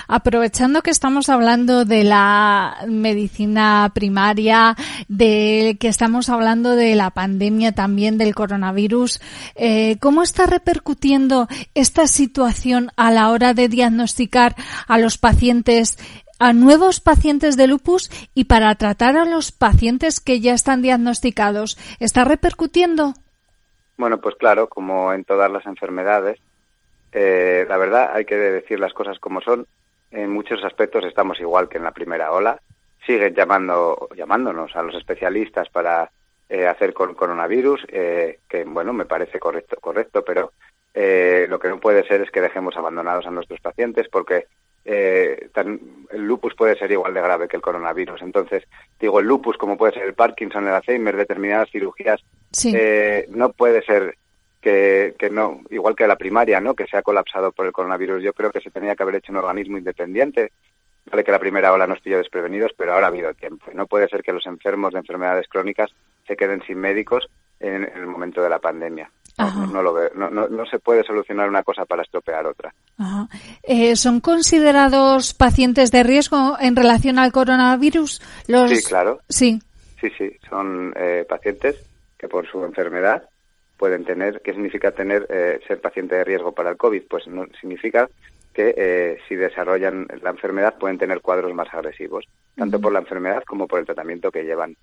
Aprovechando 0.09 0.83
que 0.83 0.91
estamos 0.91 1.29
hablando 1.29 1.85
de 1.85 2.03
la 2.03 2.79
medicina 2.89 3.91
primaria, 3.95 4.75
de 5.09 5.77
que 5.79 5.89
estamos 5.89 6.29
hablando 6.29 6.77
de 6.77 6.95
la 6.95 7.11
pandemia 7.11 7.73
también 7.73 8.19
del 8.19 8.35
coronavirus, 8.35 9.21
eh, 9.55 9.97
¿cómo 10.01 10.23
está 10.23 10.47
repercutiendo 10.47 11.47
esta 11.75 12.07
situación 12.07 12.91
a 12.97 13.11
la 13.11 13.31
hora 13.31 13.55
de 13.55 13.69
diagnosticar 13.69 14.57
a 14.87 14.99
los 14.99 15.19
pacientes, 15.19 15.99
a 16.39 16.53
nuevos 16.53 17.01
pacientes 17.01 17.57
de 17.57 17.67
lupus 17.67 18.11
y 18.35 18.45
para 18.45 18.75
tratar 18.75 19.17
a 19.17 19.25
los 19.25 19.53
pacientes 19.53 20.21
que 20.21 20.41
ya 20.41 20.55
están 20.55 20.83
diagnosticados? 20.83 21.79
¿Está 22.01 22.25
repercutiendo? 22.25 23.15
Bueno, 23.97 24.21
pues 24.21 24.37
claro, 24.37 24.69
como 24.69 25.13
en 25.13 25.25
todas 25.25 25.51
las 25.51 25.67
enfermedades, 25.67 26.39
eh, 27.13 27.65
la 27.69 27.77
verdad 27.77 28.11
hay 28.15 28.25
que 28.25 28.37
decir 28.37 28.79
las 28.81 28.93
cosas 28.93 29.19
como 29.19 29.41
son. 29.41 29.67
En 30.11 30.31
muchos 30.31 30.65
aspectos 30.65 31.05
estamos 31.05 31.39
igual 31.41 31.69
que 31.69 31.79
en 31.79 31.85
la 31.85 31.93
primera 31.93 32.33
ola. 32.33 32.61
Siguen 33.07 33.35
llamando, 33.35 34.09
llamándonos 34.17 34.75
a 34.77 34.83
los 34.83 34.95
especialistas 34.95 35.69
para 35.69 36.11
eh, 36.49 36.67
hacer 36.67 36.93
con 36.95 37.15
coronavirus, 37.15 37.87
eh, 37.89 38.39
que 38.49 38.65
bueno, 38.65 38.93
me 38.93 39.05
parece 39.05 39.39
correcto, 39.39 39.77
correcto, 39.81 40.25
pero 40.25 40.53
eh, 40.95 41.47
lo 41.49 41.59
que 41.59 41.69
no 41.69 41.79
puede 41.79 42.07
ser 42.07 42.23
es 42.23 42.31
que 42.31 42.41
dejemos 42.41 42.77
abandonados 42.77 43.27
a 43.27 43.31
nuestros 43.31 43.61
pacientes 43.61 44.09
porque 44.09 44.47
eh, 44.85 45.51
tan- 45.53 45.79
el 46.11 46.23
lupus 46.27 46.55
puede 46.55 46.77
ser 46.79 46.91
igual 46.91 47.13
de 47.13 47.21
grave 47.21 47.49
que 47.49 47.57
el 47.57 47.63
coronavirus. 47.63 48.23
Entonces, 48.23 48.65
digo, 48.99 49.21
el 49.21 49.27
lupus, 49.27 49.59
como 49.59 49.77
puede 49.77 49.93
ser 49.93 50.05
el 50.05 50.15
Parkinson, 50.15 50.67
el 50.67 50.73
Alzheimer, 50.75 51.17
determinadas 51.17 51.71
cirugías, 51.71 52.23
Sí. 52.53 52.73
eh, 52.75 53.27
no 53.29 53.53
puede 53.53 53.83
ser 53.83 54.17
que, 54.61 55.15
que 55.19 55.31
no, 55.31 55.61
igual 55.71 55.95
que 55.95 56.07
la 56.07 56.17
primaria, 56.17 56.61
¿no? 56.61 56.75
Que 56.75 56.87
se 56.87 56.97
ha 56.97 57.03
colapsado 57.03 57.53
por 57.53 57.67
el 57.67 57.73
coronavirus. 57.73 58.23
Yo 58.23 58.33
creo 58.33 58.51
que 58.51 58.61
se 58.61 58.71
tenía 58.71 58.95
que 58.95 59.03
haber 59.03 59.17
hecho 59.17 59.33
un 59.33 59.39
organismo 59.39 59.79
independiente. 59.79 60.53
Vale 61.11 61.25
que 61.25 61.33
la 61.33 61.39
primera 61.39 61.73
ola 61.73 61.87
nos 61.87 62.01
pilló 62.01 62.19
desprevenidos, 62.19 62.73
pero 62.77 62.93
ahora 62.93 63.07
ha 63.07 63.11
habido 63.11 63.33
tiempo. 63.35 63.71
Y 63.73 63.75
no 63.75 63.87
puede 63.87 64.09
ser 64.09 64.23
que 64.23 64.33
los 64.33 64.47
enfermos 64.47 64.93
de 64.93 64.99
enfermedades 64.99 65.49
crónicas 65.49 65.91
se 66.27 66.37
queden 66.37 66.63
sin 66.67 66.79
médicos 66.79 67.29
en, 67.61 67.85
en 67.85 67.97
el 67.97 68.07
momento 68.07 68.43
de 68.43 68.51
la 68.51 68.59
pandemia. 68.59 69.11
No, 69.73 69.83
lo 69.83 69.95
veo. 69.95 70.11
No, 70.17 70.29
no, 70.31 70.49
no 70.49 70.67
se 70.67 70.81
puede 70.81 71.05
solucionar 71.05 71.49
una 71.49 71.63
cosa 71.63 71.85
para 71.85 72.03
estropear 72.03 72.45
otra. 72.45 72.75
Ajá. 72.99 73.29
Eh, 73.63 73.95
¿Son 73.95 74.19
considerados 74.19 75.33
pacientes 75.33 75.93
de 75.93 76.03
riesgo 76.03 76.57
en 76.61 76.75
relación 76.75 77.21
al 77.21 77.31
coronavirus? 77.31 78.21
Los... 78.49 78.71
Sí, 78.71 78.83
claro. 78.83 79.21
Sí. 79.29 79.63
Sí, 80.01 80.11
sí, 80.19 80.37
son 80.49 80.93
eh, 80.97 81.25
pacientes 81.29 81.77
que 82.19 82.29
por 82.29 82.51
su 82.51 82.65
enfermedad 82.65 83.29
pueden 83.79 84.05
tener, 84.05 84.43
¿qué 84.43 84.53
significa 84.53 84.91
tener 84.91 85.27
eh, 85.31 85.61
ser 85.67 85.81
paciente 85.81 86.17
de 86.17 86.25
riesgo 86.25 86.53
para 86.53 86.71
el 86.71 86.77
COVID? 86.77 87.03
Pues 87.09 87.27
no 87.29 87.47
significa 87.61 88.09
que 88.53 88.75
eh, 88.77 89.19
si 89.29 89.37
desarrollan 89.37 90.09
la 90.21 90.31
enfermedad 90.31 90.77
pueden 90.79 90.99
tener 90.99 91.21
cuadros 91.21 91.55
más 91.55 91.73
agresivos, 91.73 92.27
tanto 92.57 92.81
por 92.81 92.93
la 92.93 92.99
enfermedad 92.99 93.45
como 93.45 93.69
por 93.69 93.79
el 93.79 93.87
tratamiento 93.87 94.33
que 94.33 94.43
llevan. 94.43 94.77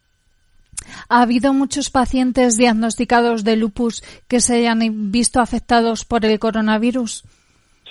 ¿Ha 1.10 1.22
habido 1.22 1.54
muchos 1.54 1.90
pacientes 1.90 2.58
diagnosticados 2.58 3.44
de 3.44 3.58
lupus 3.58 4.02
que 4.28 4.40
se 4.40 4.56
hayan 4.56 5.12
visto 5.12 5.42
afectados 5.42 6.06
por 6.06 6.26
el 6.26 6.40
coronavirus? 6.40 7.26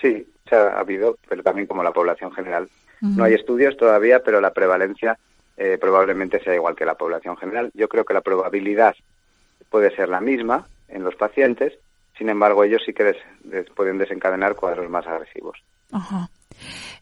Sí, 0.01 0.27
se 0.49 0.57
ha 0.57 0.79
habido, 0.79 1.19
pero 1.29 1.43
también 1.43 1.67
como 1.67 1.83
la 1.83 1.93
población 1.93 2.33
general. 2.33 2.69
No 3.01 3.25
hay 3.25 3.35
estudios 3.35 3.77
todavía, 3.77 4.23
pero 4.23 4.41
la 4.41 4.55
prevalencia 4.55 5.19
eh, 5.59 5.77
probablemente 5.79 6.43
sea 6.43 6.55
igual 6.55 6.75
que 6.75 6.87
la 6.87 6.95
población 6.95 7.37
general. 7.37 7.71
Yo 7.75 7.87
creo 7.89 8.07
que 8.07 8.15
la 8.15 8.23
probabilidad 8.23 8.95
puede 9.69 9.95
ser 9.95 10.09
la 10.09 10.23
misma 10.23 10.67
en 10.95 11.05
los 11.05 11.15
pacientes, 11.17 11.75
sin 12.17 12.29
embargo, 12.31 12.65
ellos 12.65 12.81
sí 12.87 12.93
que 12.95 13.05
des- 13.05 13.17
des- 13.43 13.69
pueden 13.71 13.99
desencadenar 13.99 14.55
cuadros 14.55 14.89
más 14.89 15.07
agresivos. 15.07 15.59
Ajá. 15.93 16.31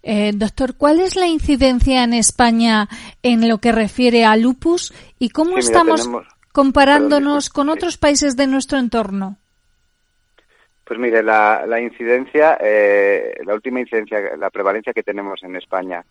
Eh, 0.03 0.33
doctor, 0.35 0.75
¿cuál 0.77 0.99
es 1.01 1.15
la 1.15 1.27
incidencia 1.29 2.03
en 2.03 2.15
España 2.15 2.89
en 3.23 3.49
lo 3.49 3.59
que 3.59 3.71
refiere 3.71 4.25
a 4.25 4.37
lupus 4.37 4.93
y 5.19 5.29
cómo 5.29 5.51
Sí, 5.51 5.57
mira, 5.57 5.67
estamos 5.67 6.01
tenemos- 6.03 6.27
comparándonos 6.53 7.51
Perdón, 7.51 7.67
con 7.69 7.69
otros 7.77 7.97
países 7.99 8.35
de 8.37 8.47
nuestro 8.47 8.79
entorno? 8.79 9.37
Pues 10.85 10.99
mire, 10.99 11.23
la, 11.23 11.65
la 11.67 11.81
incidencia, 11.81 12.59
eh, 12.61 13.35
la 13.47 13.55
última 13.55 13.81
incidencia, 13.81 14.37
la 14.37 14.51
prevalencia 14.51 14.93
que 14.93 15.03
tenemos 15.03 15.43
en 15.43 15.57
España 15.57 16.05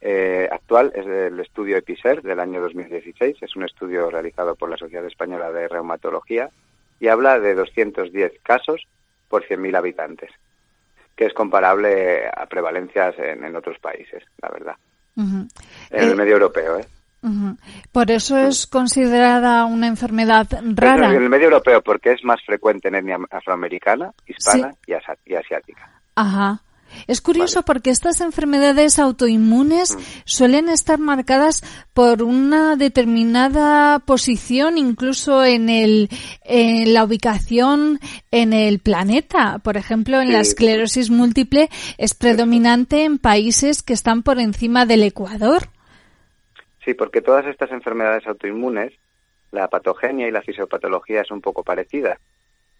eh, 0.00 0.48
actual 0.50 0.92
es 0.94 1.06
el 1.06 1.38
estudio 1.40 1.76
EPISER 1.78 2.22
del 2.22 2.40
año 2.40 2.60
2016. 2.60 3.36
Es 3.40 3.56
un 3.56 3.64
estudio 3.64 4.10
realizado 4.10 4.54
por 4.54 4.68
la 4.68 4.76
Sociedad 4.76 5.06
Española 5.06 5.50
de 5.52 5.68
Reumatología 5.68 6.50
y 7.00 7.08
habla 7.08 7.38
de 7.38 7.54
210 7.54 8.32
casos 8.42 8.86
por 9.28 9.46
100.000 9.46 9.76
habitantes, 9.76 10.30
que 11.14 11.26
es 11.26 11.34
comparable 11.34 12.28
a 12.28 12.46
prevalencias 12.46 13.14
en, 13.18 13.54
otros 13.56 13.78
países, 13.78 14.22
la 14.40 14.48
verdad. 14.50 14.76
En 15.16 15.48
el 15.90 16.16
medio 16.16 16.34
europeo, 16.34 16.78
¿eh? 16.78 16.86
Por 17.90 18.10
eso 18.10 18.38
es 18.38 18.66
considerada 18.66 19.64
una 19.64 19.88
enfermedad 19.88 20.46
rara. 20.74 21.08
En 21.10 21.22
el 21.22 21.28
medio 21.28 21.46
europeo, 21.46 21.82
porque 21.82 22.12
es 22.12 22.22
más 22.24 22.40
frecuente 22.44 22.88
en 22.88 22.96
etnia 22.96 23.18
afroamericana, 23.30 24.12
hispana 24.26 24.72
y, 24.86 25.34
asiática. 25.34 25.90
Ajá. 26.14 26.60
Es 27.06 27.20
curioso 27.20 27.62
porque 27.62 27.90
estas 27.90 28.20
enfermedades 28.20 28.98
autoinmunes 28.98 29.94
mm. 29.94 30.00
suelen 30.24 30.68
estar 30.68 30.98
marcadas 30.98 31.62
por 31.92 32.22
una 32.22 32.76
determinada 32.76 33.98
posición, 34.00 34.78
incluso 34.78 35.44
en, 35.44 35.68
el, 35.68 36.08
en 36.42 36.94
la 36.94 37.04
ubicación 37.04 38.00
en 38.30 38.52
el 38.52 38.78
planeta. 38.78 39.58
Por 39.58 39.76
ejemplo, 39.76 40.20
en 40.20 40.32
la 40.32 40.40
esclerosis 40.40 41.10
múltiple 41.10 41.68
es 41.98 42.14
predominante 42.14 43.04
en 43.04 43.18
países 43.18 43.82
que 43.82 43.92
están 43.92 44.22
por 44.22 44.38
encima 44.38 44.86
del 44.86 45.02
Ecuador. 45.02 45.68
Sí, 46.84 46.94
porque 46.94 47.20
todas 47.20 47.46
estas 47.46 47.72
enfermedades 47.72 48.26
autoinmunes, 48.26 48.92
la 49.50 49.68
patogenia 49.68 50.28
y 50.28 50.30
la 50.30 50.42
fisiopatología 50.42 51.22
es 51.22 51.30
un 51.30 51.40
poco 51.40 51.64
parecida. 51.64 52.18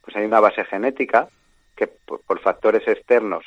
Pues 0.02 0.16
hay 0.16 0.24
una 0.24 0.38
base 0.38 0.64
genética 0.64 1.28
que 1.74 1.88
por, 1.88 2.40
factores 2.40 2.86
externos 2.86 3.44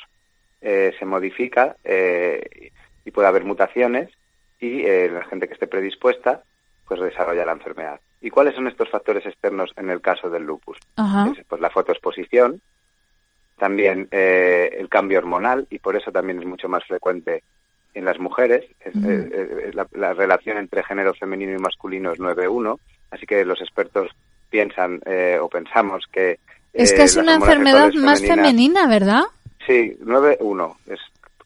eh, 0.60 0.94
se 0.98 1.04
modifica 1.04 1.76
eh, 1.84 2.70
y 3.04 3.10
puede 3.10 3.28
haber 3.28 3.44
mutaciones 3.44 4.10
y 4.58 4.82
eh, 4.82 5.08
la 5.10 5.24
gente 5.24 5.46
que 5.46 5.54
esté 5.54 5.66
predispuesta 5.66 6.42
pues 6.86 7.00
desarrolla 7.00 7.46
la 7.46 7.52
enfermedad. 7.52 8.00
¿Y 8.20 8.30
cuáles 8.30 8.54
son 8.54 8.66
estos 8.66 8.90
factores 8.90 9.24
externos 9.24 9.70
en 9.76 9.90
el 9.90 10.00
caso 10.00 10.28
del 10.28 10.42
lupus? 10.42 10.78
Pues 11.48 11.60
la 11.60 11.70
fotoexposición, 11.70 12.60
también 13.56 14.08
el 14.10 14.88
cambio 14.88 15.18
hormonal 15.18 15.66
y 15.70 15.78
por 15.78 15.96
eso 15.96 16.10
también 16.10 16.40
es 16.40 16.46
mucho 16.46 16.68
más 16.68 16.84
frecuente 16.84 17.44
en 17.94 18.04
las 18.04 18.18
mujeres. 18.18 18.64
la, 18.92 20.14
relación 20.14 20.58
entre 20.58 20.82
género 20.82 21.14
femenino 21.14 21.52
y 21.52 21.58
masculino 21.58 22.12
es 22.12 22.18
9-1, 22.18 22.78
así 23.12 23.24
que 23.24 23.44
los 23.44 23.60
expertos 23.60 24.10
piensan 24.50 25.00
eh, 25.06 25.38
o 25.40 25.48
pensamos 25.48 26.04
que... 26.12 26.38
es 26.72 26.92
que 26.92 27.04
es 27.04 27.16
una 27.16 27.34
enfermedad 27.34 27.92
más 27.94 28.20
femenina, 28.20 28.86
¿verdad? 28.86 29.22
Sí, 29.66 29.96
9-1. 30.00 30.76
Es 30.86 31.00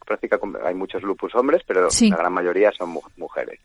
práctica, 0.05 0.39
hay 0.65 0.75
muchos 0.75 1.03
lupus 1.03 1.35
hombres, 1.35 1.63
pero 1.67 1.89
la 1.89 2.17
gran 2.17 2.33
mayoría 2.33 2.71
son 2.73 2.99
mujeres. 3.17 3.61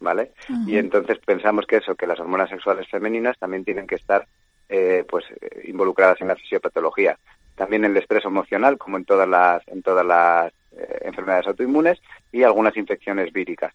¿Vale? 0.00 0.32
Y 0.66 0.78
entonces 0.78 1.18
pensamos 1.18 1.66
que 1.66 1.76
eso, 1.76 1.94
que 1.94 2.06
las 2.06 2.18
hormonas 2.18 2.48
sexuales 2.48 2.88
femeninas 2.88 3.38
también 3.38 3.64
tienen 3.64 3.86
que 3.86 3.96
estar 3.96 4.26
eh, 4.68 5.04
pues 5.08 5.26
involucradas 5.64 6.20
en 6.22 6.28
la 6.28 6.36
fisiopatología. 6.36 7.18
También 7.54 7.84
el 7.84 7.96
estrés 7.96 8.24
emocional, 8.24 8.78
como 8.78 8.96
en 8.96 9.04
todas 9.04 9.28
las, 9.28 9.66
en 9.68 9.82
todas 9.82 10.06
las 10.06 10.52
eh, 10.72 11.00
enfermedades 11.02 11.48
autoinmunes 11.48 12.00
y 12.32 12.42
algunas 12.44 12.74
infecciones 12.76 13.30
víricas. 13.32 13.74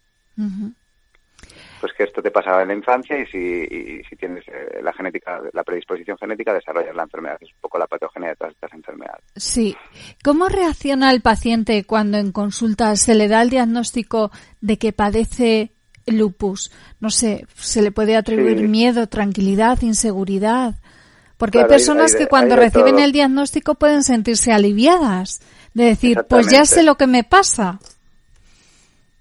Pues 1.80 1.92
que 1.92 2.04
esto 2.04 2.22
te 2.22 2.30
pasaba 2.30 2.62
en 2.62 2.68
la 2.68 2.74
infancia 2.74 3.18
y 3.18 3.26
si, 3.26 4.02
si 4.08 4.16
tienes 4.16 4.44
eh, 4.48 4.80
la 4.82 4.92
genética, 4.92 5.40
la 5.52 5.62
predisposición 5.62 6.16
genética, 6.18 6.54
desarrollas 6.54 6.94
la 6.94 7.02
enfermedad. 7.02 7.36
Es 7.40 7.52
un 7.52 7.60
poco 7.60 7.78
la 7.78 7.86
patogenia 7.86 8.30
de 8.30 8.36
todas 8.36 8.54
estas 8.54 8.72
enfermedades. 8.72 9.24
Sí. 9.36 9.76
¿Cómo 10.24 10.48
reacciona 10.48 11.10
el 11.10 11.20
paciente 11.20 11.84
cuando 11.84 12.18
en 12.18 12.32
consulta 12.32 12.96
se 12.96 13.14
le 13.14 13.28
da 13.28 13.42
el 13.42 13.50
diagnóstico 13.50 14.30
de 14.60 14.78
que 14.78 14.92
padece 14.92 15.72
lupus? 16.06 16.72
No 17.00 17.10
sé, 17.10 17.46
¿se 17.54 17.82
le 17.82 17.92
puede 17.92 18.16
atribuir 18.16 18.68
miedo, 18.68 19.06
tranquilidad, 19.06 19.82
inseguridad? 19.82 20.76
Porque 21.36 21.58
hay 21.58 21.66
personas 21.66 22.14
que 22.14 22.26
cuando 22.26 22.56
reciben 22.56 22.98
el 22.98 23.12
diagnóstico 23.12 23.74
pueden 23.74 24.02
sentirse 24.02 24.52
aliviadas, 24.52 25.42
de 25.74 25.84
decir, 25.84 26.24
pues 26.28 26.48
ya 26.48 26.64
sé 26.64 26.82
lo 26.82 26.96
que 26.96 27.06
me 27.06 27.22
pasa. 27.24 27.78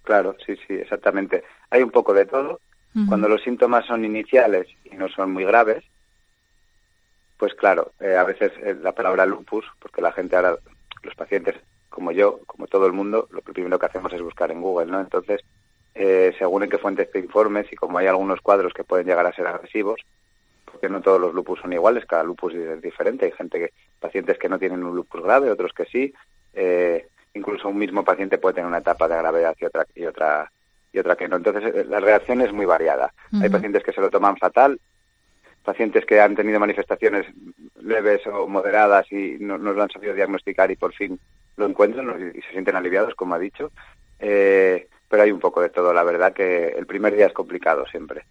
Claro, 0.06 0.38
sí, 0.46 0.56
sí, 0.68 0.76
exactamente. 0.76 1.44
Hay 1.72 1.82
un 1.84 1.92
poco 1.92 2.14
de 2.14 2.26
todo. 2.26 2.62
Cuando 3.10 3.28
los 3.28 3.44
síntomas 3.44 3.86
son 3.86 4.06
iniciales 4.06 4.68
y 4.86 4.96
no 4.96 5.10
son 5.10 5.34
muy 5.34 5.44
graves, 5.44 5.84
pues 7.36 7.54
claro, 7.54 7.92
eh, 8.00 8.16
a 8.16 8.24
veces 8.24 8.54
eh, 8.64 8.74
la 8.82 8.94
palabra 8.94 9.26
lupus, 9.26 9.66
porque 9.80 10.02
la 10.02 10.14
gente 10.14 10.38
ahora, 10.38 10.56
los 11.04 11.14
pacientes 11.14 11.56
como 11.90 12.14
yo, 12.14 12.40
como 12.46 12.68
todo 12.68 12.86
el 12.86 12.94
mundo, 12.94 13.28
lo 13.32 13.42
primero 13.42 13.78
que 13.78 13.86
hacemos 13.88 14.14
es 14.14 14.22
buscar 14.22 14.50
en 14.50 14.62
Google, 14.62 14.86
¿no? 14.86 15.02
Entonces, 15.02 15.42
eh, 15.94 16.34
según 16.38 16.64
en 16.64 16.70
qué 16.70 16.78
fuentes 16.78 17.12
te 17.12 17.20
informes 17.20 17.68
y 17.70 17.76
como 17.76 17.98
hay 17.98 18.08
algunos 18.08 18.40
cuadros 18.40 18.72
que 18.72 18.86
pueden 18.86 19.08
llegar 19.08 19.26
a 19.26 19.36
ser 19.36 19.46
agresivos, 19.46 20.00
porque 20.64 20.88
no 20.88 21.02
todos 21.02 21.20
los 21.20 21.34
lupus 21.34 21.60
son 21.60 21.74
iguales, 21.74 22.06
cada 22.06 22.24
lupus 22.24 22.54
es 22.54 22.82
diferente. 22.82 23.26
Hay 23.26 23.34
gente 23.34 23.60
que, 23.60 23.74
pacientes 24.00 24.38
que 24.38 24.48
no 24.48 24.58
tienen 24.58 24.86
un 24.86 24.96
lupus 24.96 25.22
grave, 25.22 25.52
otros 25.52 25.74
que 25.74 25.84
sí. 25.84 26.14
Eh, 26.54 27.08
incluso 27.36 27.70
un 27.70 27.78
mismo 27.78 28.04
paciente 28.04 28.38
puede 28.38 28.56
tener 28.56 28.68
una 28.68 28.80
etapa 28.80 29.08
de 29.08 29.18
gravedad 29.18 29.56
y 29.60 29.66
otra 29.66 29.86
y 29.94 30.06
otra 30.06 30.52
y 30.92 31.00
otra 31.00 31.16
que 31.16 31.28
no. 31.28 31.36
Entonces 31.36 31.76
eh, 31.76 31.86
la 31.88 32.00
reacción 32.00 32.42
es 32.42 32.52
muy 32.52 32.66
variada. 32.66 33.14
Hay 33.42 33.50
pacientes 33.50 33.84
que 33.84 33.92
se 33.92 34.02
lo 34.02 34.10
toman 34.10 34.38
fatal, 34.38 34.80
pacientes 35.64 36.06
que 36.06 36.22
han 36.22 36.36
tenido 36.36 36.60
manifestaciones 36.60 37.26
leves 37.82 38.26
o 38.28 38.48
moderadas 38.48 39.12
y 39.12 39.38
no, 39.40 39.58
no 39.58 39.74
lo 39.74 39.84
han 39.84 39.90
sabido 39.90 40.14
diagnosticar 40.14 40.72
y 40.72 40.76
por 40.76 40.94
fin 40.94 41.20
lo 41.58 41.66
encuentran 41.66 42.34
y 42.34 42.42
se 42.42 42.52
sienten 42.52 42.76
aliviados, 42.76 43.14
como 43.16 43.36
ha 43.36 43.40
dicho. 43.40 43.72
Eh, 44.20 44.88
pero 45.16 45.24
hay 45.24 45.32
un 45.32 45.40
poco 45.40 45.62
de 45.62 45.70
todo. 45.70 45.94
La 45.94 46.04
verdad 46.04 46.34
que 46.34 46.74
el 46.78 46.86
primer 46.86 47.16
día 47.16 47.28
es 47.28 47.32
complicado 47.32 47.86
siempre. 47.90 48.26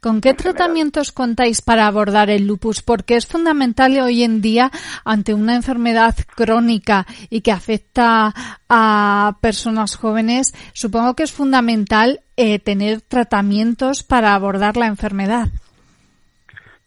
¿Con 0.00 0.22
qué 0.22 0.32
tratamientos 0.32 1.12
contáis 1.12 1.60
para 1.60 1.86
abordar 1.86 2.30
el 2.30 2.46
lupus? 2.46 2.80
Porque 2.80 3.16
es 3.16 3.26
fundamental 3.26 3.94
hoy 4.00 4.22
en 4.22 4.40
día 4.40 4.70
ante 5.04 5.34
una 5.34 5.54
enfermedad 5.54 6.14
crónica 6.34 7.04
y 7.28 7.42
que 7.42 7.52
afecta 7.52 8.32
a 8.66 9.36
personas 9.42 9.96
jóvenes. 9.96 10.54
Supongo 10.72 11.12
que 11.12 11.24
es 11.24 11.32
fundamental 11.32 12.20
eh, 12.38 12.58
tener 12.60 13.02
tratamientos 13.02 14.02
para 14.02 14.34
abordar 14.34 14.78
la 14.78 14.86
enfermedad. 14.86 15.48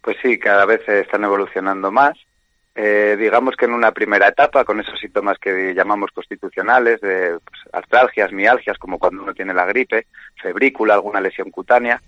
Pues 0.01 0.18
sí, 0.24 0.39
cada 0.39 0.66
vez 0.66 0.82
están 0.89 1.24
evolucionando 1.24 1.92
más 1.92 2.18
eh, 2.80 3.18
digamos 3.18 3.56
que 3.56 3.66
en 3.66 3.74
una 3.74 3.92
primera 3.92 4.28
etapa, 4.28 4.64
con 4.64 4.80
esos 4.80 5.00
síntomas 5.00 5.40
que 5.40 5.74
llamamos 5.74 6.12
constitucionales, 6.12 7.02
de 7.02 7.40
pues, 7.44 7.60
artralgias, 7.74 8.32
mialgias, 8.32 8.78
como 8.78 9.00
cuando 9.00 9.24
uno 9.24 9.34
tiene 9.34 9.52
la 9.52 9.66
gripe, 9.66 10.06
febrícula, 10.40 10.94
alguna 10.94 11.20
lesión 11.20 11.50
cutánea, 11.50 12.00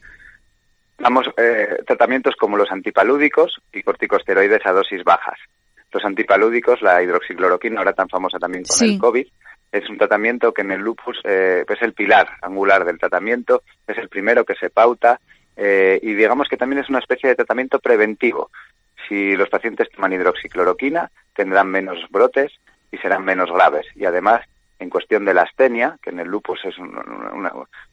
damos 1.00 1.26
eh, 1.38 1.80
tratamientos 1.88 2.36
como 2.36 2.56
los 2.56 2.72
antipalúdicos 2.72 3.60
y 3.74 3.82
corticosteroides 3.82 4.64
a 4.64 4.72
dosis 4.72 5.04
bajas. 5.04 5.40
Los 5.92 6.06
antipalúdicos, 6.06 6.84
la 6.84 7.02
hidroxicloroquina, 7.02 7.80
ahora 7.80 7.94
tan 7.94 8.08
famosa 8.08 8.38
también 8.38 8.64
con 8.64 8.88
el 8.88 9.00
COVID, 9.00 9.28
es 9.72 9.90
un 9.90 9.98
tratamiento 9.98 10.54
que 10.54 10.62
en 10.62 10.70
el 10.70 10.82
lupus 10.82 11.20
eh, 11.24 11.66
es 11.68 11.82
el 11.82 11.94
pilar 11.94 12.30
angular 12.44 12.86
del 12.86 13.00
tratamiento, 13.00 13.64
es 13.88 13.98
el 13.98 14.08
primero 14.08 14.46
que 14.46 14.54
se 14.54 14.70
pauta 14.70 15.20
eh, 15.58 16.00
y 16.04 16.14
digamos 16.14 16.48
que 16.48 16.58
también 16.58 16.84
es 16.84 16.90
una 16.90 17.00
especie 17.00 17.30
de 17.30 17.36
tratamiento 17.36 17.80
preventivo 17.80 18.52
si 19.08 19.36
los 19.36 19.50
pacientes 19.50 19.89
toman 19.89 20.13
hidroxicloroquina, 20.13 21.12
tendrán 21.34 21.68
menos 21.68 22.00
brotes 22.10 22.51
y 22.91 22.98
serán 22.98 23.24
menos 23.24 23.51
graves. 23.51 23.86
Y 23.96 24.06
además, 24.06 24.41
en 24.79 24.89
cuestión 24.89 25.25
de 25.25 25.34
la 25.34 25.44
astenia, 25.44 25.98
que 26.01 26.10
en 26.10 26.20
el 26.20 26.27
lupus 26.27 26.63
es 26.65 26.75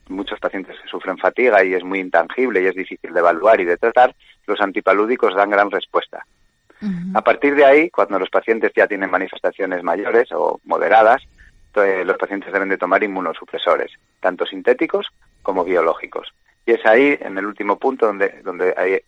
muchos 0.08 0.38
pacientes 0.38 0.76
sufren 0.90 1.18
fatiga 1.18 1.64
y 1.64 1.75
es 1.75 1.84
muy 1.84 2.00
intangible 2.00 2.62
y 2.62 2.66
es 2.66 2.75
difícil 2.75 3.12
de 3.12 3.20
evaluar 3.20 3.60
y 3.60 3.64
de 3.64 3.76
tratar, 3.76 4.14
los 4.46 4.60
antipalúdicos 4.60 5.34
dan 5.34 5.50
gran 5.50 5.70
respuesta. 5.70 6.25
A 7.14 7.22
partir 7.22 7.54
de 7.54 7.64
ahí, 7.64 7.90
cuando 7.90 8.18
los 8.18 8.28
pacientes 8.28 8.70
ya 8.76 8.86
tienen 8.86 9.10
manifestaciones 9.10 9.82
mayores 9.82 10.30
o 10.32 10.60
moderadas, 10.64 11.22
los 11.75 12.16
pacientes 12.16 12.52
deben 12.52 12.68
de 12.68 12.78
tomar 12.78 13.02
inmunosupresores, 13.02 13.92
tanto 14.20 14.46
sintéticos 14.46 15.08
como 15.42 15.64
biológicos. 15.64 16.32
Y 16.64 16.72
es 16.72 16.84
ahí, 16.86 17.16
en 17.20 17.38
el 17.38 17.46
último 17.46 17.78
punto, 17.78 18.06
donde, 18.06 18.40
donde 18.42 18.75
hay 18.76 19.00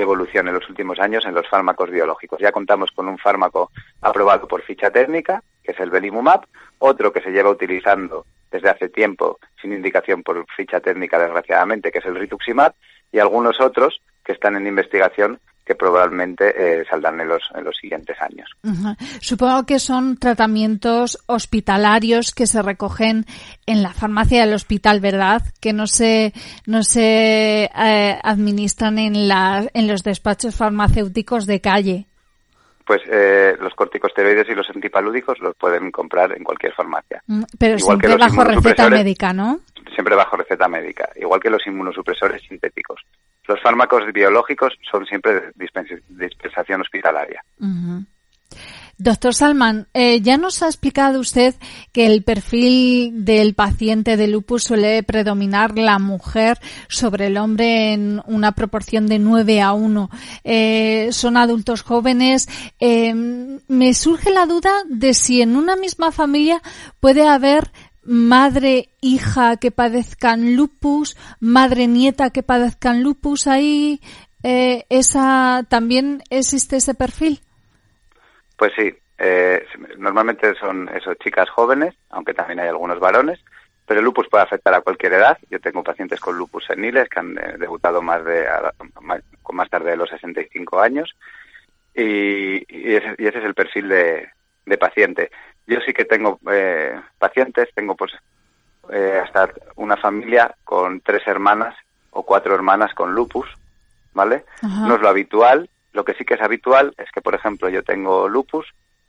evolución 0.00 0.48
en 0.48 0.54
los 0.54 0.68
últimos 0.68 0.98
años 0.98 1.24
en 1.26 1.34
los 1.34 1.48
fármacos 1.48 1.90
biológicos. 1.90 2.38
Ya 2.40 2.52
contamos 2.52 2.90
con 2.92 3.08
un 3.08 3.18
fármaco 3.18 3.70
aprobado 4.00 4.48
por 4.48 4.62
ficha 4.62 4.90
técnica, 4.90 5.42
que 5.62 5.72
es 5.72 5.80
el 5.80 5.90
Belimumab, 5.90 6.46
otro 6.78 7.12
que 7.12 7.20
se 7.20 7.30
lleva 7.30 7.50
utilizando 7.50 8.26
desde 8.50 8.70
hace 8.70 8.88
tiempo 8.88 9.38
sin 9.60 9.72
indicación 9.72 10.22
por 10.22 10.44
ficha 10.56 10.80
técnica, 10.80 11.18
desgraciadamente, 11.18 11.90
que 11.90 11.98
es 11.98 12.06
el 12.06 12.16
Rituximab, 12.16 12.74
y 13.10 13.18
algunos 13.18 13.60
otros 13.60 14.00
que 14.24 14.32
están 14.32 14.56
en 14.56 14.66
investigación 14.66 15.40
que 15.64 15.74
probablemente 15.74 16.52
eh, 16.56 16.84
saldrán 16.88 17.20
en 17.20 17.28
los, 17.28 17.42
en 17.54 17.64
los 17.64 17.76
siguientes 17.76 18.16
años. 18.20 18.50
Supongo 19.20 19.64
que 19.64 19.78
son 19.78 20.18
tratamientos 20.18 21.18
hospitalarios 21.26 22.32
que 22.32 22.46
se 22.46 22.62
recogen 22.62 23.24
en 23.66 23.82
la 23.82 23.92
farmacia 23.92 24.44
del 24.44 24.54
hospital, 24.54 25.00
¿verdad? 25.00 25.42
Que 25.60 25.72
no 25.72 25.86
se, 25.86 26.32
no 26.66 26.82
se 26.82 27.64
eh, 27.64 28.18
administran 28.22 28.98
en, 28.98 29.28
la, 29.28 29.66
en 29.72 29.88
los 29.88 30.02
despachos 30.02 30.54
farmacéuticos 30.54 31.46
de 31.46 31.60
calle. 31.60 32.06
Pues 32.86 33.00
eh, 33.10 33.56
los 33.60 33.74
corticosteroides 33.74 34.46
y 34.50 34.54
los 34.54 34.68
antipalúdicos 34.68 35.38
los 35.40 35.56
pueden 35.56 35.90
comprar 35.90 36.36
en 36.36 36.44
cualquier 36.44 36.74
farmacia. 36.74 37.22
Mm, 37.26 37.44
pero 37.58 37.78
siempre 37.78 38.14
bajo 38.14 38.44
receta 38.44 38.90
médica, 38.90 39.32
¿no? 39.32 39.60
Siempre 39.94 40.14
bajo 40.14 40.36
receta 40.36 40.68
médica, 40.68 41.08
igual 41.16 41.40
que 41.40 41.48
los 41.48 41.66
inmunosupresores 41.66 42.42
sintéticos. 42.46 43.00
Los 43.46 43.60
fármacos 43.62 44.02
biológicos 44.12 44.72
son 44.90 45.04
siempre 45.06 45.52
de 45.54 46.28
dispensación 46.28 46.80
hospitalaria. 46.80 47.44
Doctor 48.96 49.34
Salman, 49.34 49.88
eh, 49.92 50.20
ya 50.20 50.36
nos 50.36 50.62
ha 50.62 50.66
explicado 50.66 51.18
usted 51.18 51.56
que 51.90 52.06
el 52.06 52.22
perfil 52.22 53.24
del 53.24 53.54
paciente 53.54 54.16
de 54.16 54.28
lupus 54.28 54.62
suele 54.62 55.02
predominar 55.02 55.76
la 55.76 55.98
mujer 55.98 56.58
sobre 56.88 57.26
el 57.26 57.36
hombre 57.36 57.92
en 57.92 58.22
una 58.26 58.52
proporción 58.52 59.08
de 59.08 59.18
9 59.18 59.62
a 59.62 59.72
1. 59.72 60.10
Eh, 60.44 61.08
son 61.10 61.36
adultos 61.36 61.82
jóvenes. 61.82 62.48
Eh, 62.78 63.12
me 63.66 63.94
surge 63.94 64.30
la 64.30 64.46
duda 64.46 64.70
de 64.88 65.12
si 65.12 65.42
en 65.42 65.56
una 65.56 65.74
misma 65.74 66.12
familia 66.12 66.62
puede 67.00 67.26
haber 67.26 67.72
madre, 68.04 68.90
hija 69.00 69.56
que 69.56 69.70
padezcan 69.70 70.56
lupus, 70.56 71.16
madre, 71.40 71.86
nieta 71.86 72.30
que 72.30 72.42
padezcan 72.42 73.02
lupus. 73.02 73.46
Ahí 73.46 74.00
esa 74.42 75.64
también 75.68 76.22
existe 76.30 76.76
ese 76.76 76.94
perfil. 76.94 77.40
Pues 78.56 78.72
sí, 78.76 78.94
eh, 79.18 79.64
normalmente 79.98 80.54
son 80.56 80.88
esos 80.88 81.16
chicas 81.18 81.48
jóvenes, 81.50 81.94
aunque 82.10 82.34
también 82.34 82.60
hay 82.60 82.68
algunos 82.68 82.98
varones, 82.98 83.40
pero 83.86 84.00
el 84.00 84.04
lupus 84.04 84.28
puede 84.28 84.44
afectar 84.44 84.74
a 84.74 84.80
cualquier 84.80 85.14
edad. 85.14 85.38
Yo 85.50 85.60
tengo 85.60 85.82
pacientes 85.82 86.20
con 86.20 86.36
lupus 86.36 86.64
seniles 86.66 87.08
que 87.08 87.20
han 87.20 87.38
eh, 87.38 87.54
debutado 87.58 88.02
más 88.02 88.24
de 88.24 88.46
con 89.42 89.56
más 89.56 89.70
tarde 89.70 89.90
de 89.90 89.96
los 89.96 90.10
65 90.10 90.80
años 90.80 91.14
y, 91.94 92.56
y, 92.68 92.94
ese, 92.94 93.14
es 93.18 93.44
el 93.44 93.54
perfil 93.54 93.88
de, 93.88 94.78
paciente. 94.78 95.30
Yo 95.66 95.80
sí 95.80 95.92
que 95.92 96.04
tengo 96.04 96.38
eh, 96.50 97.00
pacientes, 97.18 97.68
tengo 97.74 97.94
pues 97.96 98.12
hasta 99.22 99.48
una 99.76 99.96
familia 99.96 100.54
con 100.62 101.00
tres 101.00 101.26
hermanas 101.26 101.74
o 102.10 102.22
cuatro 102.22 102.54
hermanas 102.54 102.92
con 102.92 103.14
lupus, 103.14 103.48
¿vale? 104.12 104.44
No 104.60 104.96
es 104.96 105.00
lo 105.00 105.08
habitual, 105.08 105.70
lo 105.94 106.04
que 106.04 106.14
sí 106.14 106.24
que 106.24 106.34
es 106.34 106.42
habitual 106.42 106.92
es 106.98 107.10
que, 107.12 107.22
por 107.22 107.34
ejemplo, 107.34 107.68
yo 107.68 107.82
tengo 107.82 108.28
lupus 108.28 108.66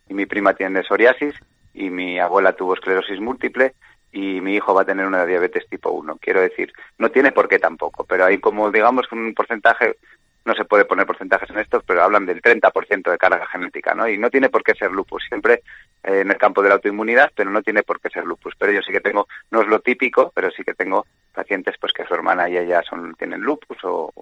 y 0.07 0.13
mi 0.13 0.25
prima 0.25 0.53
tiene 0.53 0.83
psoriasis 0.83 1.33
y 1.74 1.89
mi 1.89 2.19
abuela 2.19 2.53
tuvo 2.53 2.75
esclerosis 2.75 3.19
múltiple 3.19 3.74
y 4.12 4.39
mi 4.39 4.55
hijo 4.55 4.74
va 4.74 4.83
a 4.83 4.85
tener 4.85 5.05
una 5.05 5.25
diabetes 5.25 5.67
tipo 5.67 5.91
1. 5.91 6.17
Quiero 6.21 6.41
decir, 6.41 6.71
no 6.97 7.09
tiene 7.09 7.31
por 7.31 7.50
qué 7.50 7.59
tampoco, 7.59 8.05
pero 8.05 8.25
hay 8.25 8.38
como, 8.38 8.71
digamos, 8.71 9.12
un 9.12 9.33
porcentaje 9.33 9.97
no 10.46 10.54
se 10.54 10.66
puede 10.66 10.86
poner 10.86 11.08
porcentajes 11.08 11.50
en 11.50 11.58
esto, 11.58 11.82
pero 11.86 12.04
hablan 12.04 12.25
del 12.25 12.42
30% 12.42 13.12
de 13.12 13.18
carga 13.18 13.46
genética, 13.48 13.96
¿no? 13.96 14.08
Y 14.08 14.18
no 14.18 14.30
tiene 14.30 14.50
por 14.50 14.64
qué 14.64 14.74
ser 14.75 14.92
lupus, 14.92 15.24
siempre 15.28 15.64
eh, 16.04 16.22
en 16.22 16.30
el 16.30 16.38
campo 16.38 16.62
de 16.62 16.70
la 16.70 16.75
autoinmunidad, 16.75 17.32
pero 17.36 17.50
no 17.50 17.64
tiene 17.64 17.82
por 17.82 18.00
qué 18.00 18.10
ser 18.10 18.25
lupus. 18.25 18.54
Pero 18.58 18.72
yo 18.72 18.82
sí 18.84 18.92
que 18.92 19.02
tengo, 19.02 19.28
no 19.50 19.62
es 19.62 19.68
lo 19.68 19.80
típico, 19.80 20.32
pero 20.36 20.52
sí 20.52 20.64
que 20.64 20.75
tengo 20.75 21.06
pacientes 21.34 21.75
pues 21.82 21.94
que 21.94 22.06
su 22.06 22.14
hermana 22.14 22.48
y 22.48 22.58
ella 22.58 22.82
son, 22.88 23.16
tienen 23.16 23.42
lupus 23.42 23.78
o, 23.84 24.14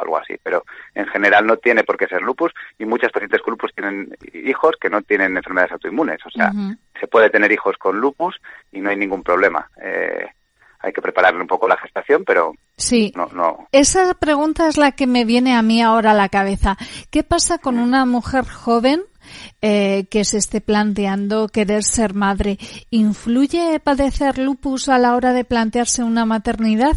algo 0.00 0.16
así, 0.16 0.36
pero 0.42 0.64
en 0.94 1.06
general 1.06 1.46
no 1.46 1.56
tiene 1.56 1.84
por 1.84 1.96
qué 1.96 2.06
ser 2.06 2.22
lupus 2.22 2.52
y 2.78 2.84
muchas 2.84 3.12
pacientes 3.12 3.42
con 3.42 3.52
lupus 3.52 3.72
tienen 3.74 4.16
hijos 4.32 4.74
que 4.80 4.90
no 4.90 5.02
tienen 5.02 5.36
enfermedades 5.36 5.72
autoinmunes, 5.72 6.18
o 6.26 6.30
sea, 6.30 6.50
se 6.98 7.06
puede 7.06 7.30
tener 7.30 7.52
hijos 7.52 7.76
con 7.76 8.00
lupus 8.00 8.40
y 8.72 8.80
no 8.80 8.90
hay 8.90 8.96
ningún 8.96 9.22
problema. 9.22 9.70
Eh, 9.80 10.26
hay 10.84 10.92
que 10.92 11.00
prepararle 11.00 11.40
un 11.40 11.46
poco 11.46 11.66
la 11.66 11.78
gestación, 11.78 12.24
pero 12.24 12.52
sí. 12.76 13.12
no, 13.16 13.26
no. 13.32 13.68
Esa 13.72 14.12
pregunta 14.14 14.68
es 14.68 14.76
la 14.76 14.92
que 14.92 15.06
me 15.06 15.24
viene 15.24 15.56
a 15.56 15.62
mí 15.62 15.82
ahora 15.82 16.10
a 16.10 16.14
la 16.14 16.28
cabeza. 16.28 16.76
¿Qué 17.10 17.22
pasa 17.22 17.58
con 17.58 17.78
una 17.78 18.04
mujer 18.04 18.44
joven 18.46 19.02
eh, 19.62 20.06
que 20.10 20.24
se 20.24 20.36
esté 20.36 20.60
planteando 20.60 21.48
querer 21.48 21.84
ser 21.84 22.12
madre? 22.12 22.58
¿Influye 22.90 23.80
padecer 23.80 24.36
lupus 24.36 24.90
a 24.90 24.98
la 24.98 25.16
hora 25.16 25.32
de 25.32 25.44
plantearse 25.44 26.04
una 26.04 26.26
maternidad? 26.26 26.96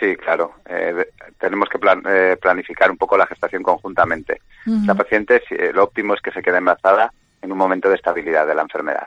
Sí, 0.00 0.16
claro. 0.16 0.54
Eh, 0.68 1.06
tenemos 1.38 1.68
que 1.68 1.78
eh, 2.10 2.36
planificar 2.36 2.90
un 2.90 2.96
poco 2.96 3.16
la 3.16 3.28
gestación 3.28 3.62
conjuntamente. 3.62 4.40
La 4.84 4.96
paciente, 4.96 5.40
lo 5.72 5.84
óptimo 5.84 6.14
es 6.14 6.20
que 6.20 6.32
se 6.32 6.42
quede 6.42 6.58
embarazada 6.58 7.12
en 7.40 7.52
un 7.52 7.58
momento 7.58 7.88
de 7.88 7.94
estabilidad 7.94 8.44
de 8.44 8.56
la 8.56 8.62
enfermedad. 8.62 9.06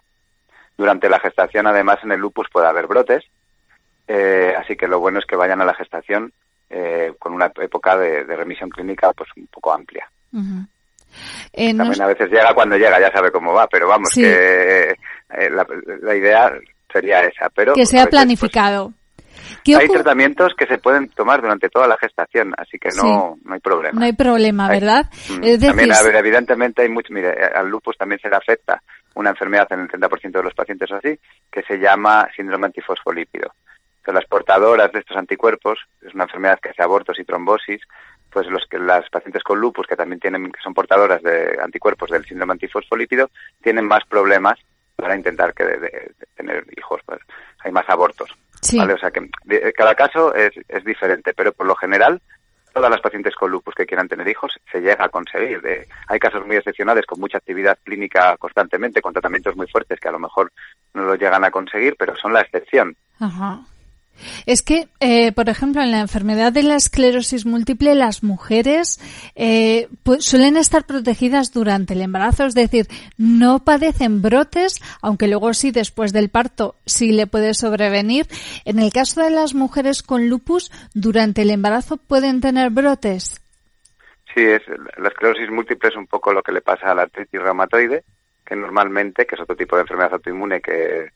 Durante 0.77 1.09
la 1.09 1.19
gestación, 1.19 1.67
además, 1.67 1.97
en 2.03 2.13
el 2.13 2.21
lupus 2.21 2.47
puede 2.49 2.67
haber 2.67 2.87
brotes 2.87 3.25
eh, 4.11 4.55
así 4.57 4.75
que 4.75 4.87
lo 4.87 4.99
bueno 4.99 5.19
es 5.19 5.25
que 5.27 5.35
vayan 5.35 5.61
a 5.61 5.65
la 5.65 5.75
gestación 5.75 6.33
eh, 6.67 7.13
con 7.19 7.31
una 7.31 7.51
época 7.61 7.95
de, 7.95 8.23
remisión 8.23 8.67
clínica 8.71 9.13
pues 9.13 9.29
un 9.37 9.45
poco 9.45 9.71
amplia. 9.71 10.09
Eh, 11.53 11.75
También 11.77 12.01
a 12.01 12.07
veces 12.07 12.27
llega 12.31 12.55
cuando 12.55 12.75
llega, 12.75 12.99
ya 12.99 13.11
sabe 13.11 13.31
cómo 13.31 13.53
va, 13.53 13.67
pero 13.67 13.87
vamos, 13.87 14.09
que 14.11 14.95
la, 15.29 16.15
idea 16.15 16.51
sería 16.91 17.19
esa. 17.21 17.49
Pero 17.49 17.75
que 17.75 17.85
sea 17.85 18.05
pues, 18.05 18.15
planificado. 18.15 18.93
hay 19.67 19.87
tratamientos 19.87 20.53
que 20.57 20.65
se 20.65 20.79
pueden 20.79 21.09
tomar 21.09 21.39
durante 21.43 21.69
toda 21.69 21.87
la 21.87 21.97
gestación, 21.97 22.55
así 22.57 22.79
que 22.79 22.89
no, 22.97 23.37
no 23.43 23.53
hay 23.53 23.59
problema. 23.59 23.99
No 23.99 24.05
hay 24.07 24.13
problema, 24.13 24.69
¿verdad? 24.69 25.05
Mm, 25.29 25.59
también, 25.63 25.91
evidentemente 26.15 26.81
hay 26.81 26.89
mucho, 26.89 27.13
mire, 27.13 27.29
al 27.29 27.69
lupus 27.69 27.95
también 27.95 28.19
se 28.19 28.29
le 28.29 28.37
afecta 28.37 28.81
una 29.13 29.29
enfermedad 29.29 29.67
en 29.71 29.81
el 29.81 29.87
30% 29.87 30.31
de 30.31 30.43
los 30.43 30.55
pacientes 30.55 30.91
así, 30.91 31.19
que 31.51 31.61
se 31.61 31.77
llama 31.77 32.27
síndrome 32.35 32.65
antifosfolípido 32.65 33.51
las 34.07 34.25
portadoras 34.25 34.91
de 34.91 34.99
estos 34.99 35.17
anticuerpos, 35.17 35.79
es 36.01 36.13
una 36.13 36.23
enfermedad 36.23 36.59
que 36.59 36.69
hace 36.69 36.81
abortos 36.83 37.19
y 37.19 37.23
trombosis, 37.23 37.81
pues 38.31 38.47
los 38.47 38.65
que 38.67 38.79
las 38.79 39.09
pacientes 39.09 39.43
con 39.43 39.59
lupus 39.59 39.87
que 39.87 39.95
también 39.95 40.19
tienen 40.19 40.51
que 40.51 40.61
son 40.61 40.73
portadoras 40.73 41.21
de 41.21 41.59
anticuerpos 41.61 42.09
del 42.09 42.25
síndrome 42.25 42.53
antifosfolípido 42.53 43.29
tienen 43.61 43.85
más 43.85 44.03
problemas 44.05 44.59
para 44.95 45.15
intentar 45.15 45.53
que 45.53 45.63
de, 45.63 46.11
tener 46.35 46.65
hijos, 46.77 47.01
pues 47.05 47.19
hay 47.59 47.71
más 47.71 47.89
abortos. 47.89 48.35
¿vale? 48.73 48.93
O 48.93 48.97
sea 48.97 49.11
que 49.11 49.29
cada 49.73 49.95
caso 49.95 50.35
es, 50.35 50.51
es 50.67 50.83
diferente, 50.83 51.33
pero 51.33 51.53
por 51.53 51.65
lo 51.65 51.75
general 51.75 52.21
todas 52.73 52.91
las 52.91 53.01
pacientes 53.01 53.35
con 53.35 53.49
lupus 53.49 53.73
que 53.73 53.85
quieran 53.85 54.07
tener 54.07 54.27
hijos 54.27 54.53
se 54.71 54.79
llega 54.79 55.05
a 55.05 55.09
conseguir. 55.09 55.61
De, 55.61 55.87
hay 56.07 56.19
casos 56.19 56.45
muy 56.45 56.57
excepcionales 56.57 57.05
con 57.05 57.19
mucha 57.19 57.37
actividad 57.37 57.77
clínica 57.83 58.37
constantemente, 58.37 59.01
con 59.01 59.13
tratamientos 59.13 59.55
muy 59.55 59.67
fuertes 59.67 59.99
que 59.99 60.07
a 60.07 60.11
lo 60.11 60.19
mejor 60.19 60.51
no 60.93 61.03
lo 61.03 61.15
llegan 61.15 61.43
a 61.43 61.51
conseguir, 61.51 61.95
pero 61.97 62.15
son 62.15 62.33
la 62.33 62.41
excepción. 62.41 62.95
Ajá. 63.19 63.59
Es 64.45 64.61
que, 64.61 64.87
eh, 64.99 65.31
por 65.31 65.49
ejemplo, 65.49 65.81
en 65.81 65.91
la 65.91 65.99
enfermedad 65.99 66.51
de 66.51 66.63
la 66.63 66.75
esclerosis 66.75 67.45
múltiple, 67.45 67.95
las 67.95 68.23
mujeres 68.23 68.99
eh, 69.35 69.87
pues, 70.03 70.25
suelen 70.25 70.57
estar 70.57 70.85
protegidas 70.85 71.51
durante 71.51 71.93
el 71.93 72.01
embarazo, 72.01 72.45
es 72.45 72.55
decir, 72.55 72.87
no 73.17 73.59
padecen 73.63 74.21
brotes, 74.21 74.81
aunque 75.01 75.27
luego 75.27 75.53
sí, 75.53 75.71
después 75.71 76.13
del 76.13 76.29
parto, 76.29 76.75
sí 76.85 77.11
le 77.11 77.27
puede 77.27 77.53
sobrevenir. 77.53 78.27
En 78.65 78.79
el 78.79 78.91
caso 78.91 79.21
de 79.21 79.29
las 79.29 79.53
mujeres 79.53 80.03
con 80.03 80.29
lupus, 80.29 80.71
durante 80.93 81.41
el 81.41 81.51
embarazo 81.51 81.97
pueden 81.97 82.41
tener 82.41 82.69
brotes. 82.69 83.41
Sí, 84.33 84.43
es, 84.43 84.61
la 84.97 85.09
esclerosis 85.09 85.49
múltiple 85.49 85.89
es 85.89 85.95
un 85.95 86.07
poco 86.07 86.33
lo 86.33 86.43
que 86.43 86.51
le 86.51 86.61
pasa 86.61 86.91
a 86.91 86.95
la 86.95 87.03
artritis 87.03 87.41
reumatoide, 87.41 88.03
que 88.45 88.55
normalmente, 88.55 89.25
que 89.25 89.35
es 89.35 89.41
otro 89.41 89.55
tipo 89.55 89.75
de 89.75 89.83
enfermedad 89.83 90.13
autoinmune 90.13 90.61
que 90.61 91.09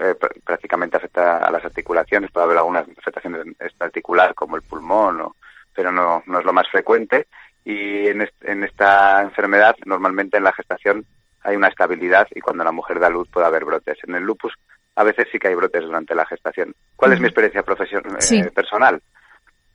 eh, 0.00 0.14
prácticamente 0.44 0.96
afecta 0.96 1.38
a 1.38 1.50
las 1.50 1.64
articulaciones, 1.64 2.30
puede 2.30 2.44
haber 2.44 2.58
algunas 2.58 2.86
afectaciones 2.98 3.46
articular 3.78 4.34
como 4.34 4.56
el 4.56 4.62
pulmón, 4.62 5.32
pero 5.74 5.90
no, 5.92 6.22
no 6.26 6.38
es 6.38 6.44
lo 6.44 6.52
más 6.52 6.68
frecuente. 6.70 7.26
Y 7.64 8.08
en, 8.08 8.28
en 8.42 8.64
esta 8.64 9.22
enfermedad, 9.22 9.76
normalmente 9.84 10.36
en 10.36 10.44
la 10.44 10.52
gestación 10.52 11.04
hay 11.42 11.56
una 11.56 11.68
estabilidad 11.68 12.26
y 12.34 12.40
cuando 12.40 12.64
la 12.64 12.72
mujer 12.72 12.98
da 12.98 13.08
luz 13.08 13.28
puede 13.28 13.46
haber 13.46 13.64
brotes. 13.64 13.98
En 14.06 14.14
el 14.14 14.24
lupus 14.24 14.54
a 14.96 15.04
veces 15.04 15.28
sí 15.30 15.38
que 15.38 15.48
hay 15.48 15.54
brotes 15.54 15.82
durante 15.82 16.14
la 16.14 16.26
gestación. 16.26 16.74
¿Cuál 16.96 17.12
es 17.12 17.20
mi 17.20 17.26
experiencia 17.26 17.62
profesional 17.62 18.18
eh, 18.30 18.50
personal? 18.50 19.02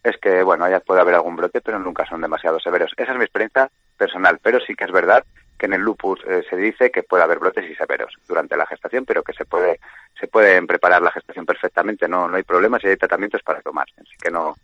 Es 0.04 0.18
que, 0.18 0.44
bueno, 0.44 0.70
ya 0.70 0.80
puede 0.80 1.02
haber 1.02 1.16
algún 1.16 1.36
brote, 1.36 1.60
pero 1.60 1.80
nunca 1.80 2.06
son 2.06 2.22
demasiado 2.22 2.60
severos. 2.60 2.92
Esa 2.96 3.12
es 3.12 3.18
mi 3.18 3.24
experiencia 3.24 3.70
personal, 3.98 4.40
pero 4.42 4.60
sí 4.60 4.76
que 4.76 4.86
es 4.86 4.92
verdad 4.92 5.24
que 5.58 5.65
en 5.65 5.74
el 5.74 5.82
lupus 5.82 6.20
eh, 6.28 6.43
se 6.50 6.56
dice 6.56 6.91
que 6.91 7.04
puede 7.04 7.24
haber 7.24 7.39
brotes 7.39 7.70
y 7.70 7.76
severos 7.76 8.13
durante 8.28 8.56
la 8.56 8.65
gestación, 8.65 9.06
pero 9.06 9.24
que 9.24 9.34
se 9.34 9.46
puede 9.46 9.80
se 10.20 10.28
pueden 10.28 10.67
preparar 10.67 11.02
la 11.02 11.12
gestación 11.12 11.46
perfectamente, 11.46 12.08
no 12.08 12.28
no 12.28 12.38
hay 12.38 12.43
problemas 12.43 12.84
y 12.84 12.88
hay 12.88 12.98
tratamientos 12.98 13.41
para 13.43 13.62
tomar, 13.62 13.88
así 13.98 14.15
que 14.22 14.32
no 14.32 14.56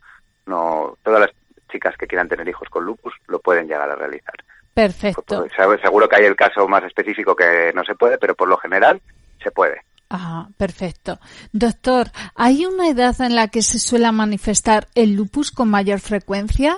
no 0.45 0.97
todas 1.03 1.21
las 1.21 1.31
chicas 1.69 1.95
que 1.97 2.07
quieran 2.07 2.29
tener 2.29 2.47
hijos 2.47 2.69
con 2.69 2.85
lupus 2.85 3.13
lo 3.27 3.39
pueden 3.39 3.67
llegar 3.67 3.89
a 3.89 3.95
realizar. 3.95 4.35
Perfecto. 4.73 5.41
Pues, 5.41 5.53
pues, 5.55 5.81
seguro 5.81 6.09
que 6.09 6.15
hay 6.15 6.25
el 6.25 6.35
caso 6.35 6.67
más 6.67 6.83
específico 6.83 7.35
que 7.35 7.71
no 7.75 7.83
se 7.83 7.95
puede, 7.95 8.17
pero 8.17 8.35
por 8.35 8.47
lo 8.47 8.57
general 8.57 9.01
se 9.41 9.51
puede. 9.51 9.81
Ah, 10.09 10.47
perfecto. 10.57 11.19
Doctor, 11.51 12.07
¿hay 12.35 12.65
una 12.65 12.87
edad 12.87 13.19
en 13.21 13.35
la 13.35 13.47
que 13.47 13.61
se 13.61 13.79
suele 13.79 14.11
manifestar 14.11 14.87
el 14.95 15.15
lupus 15.15 15.51
con 15.51 15.69
mayor 15.69 15.99
frecuencia? 15.99 16.77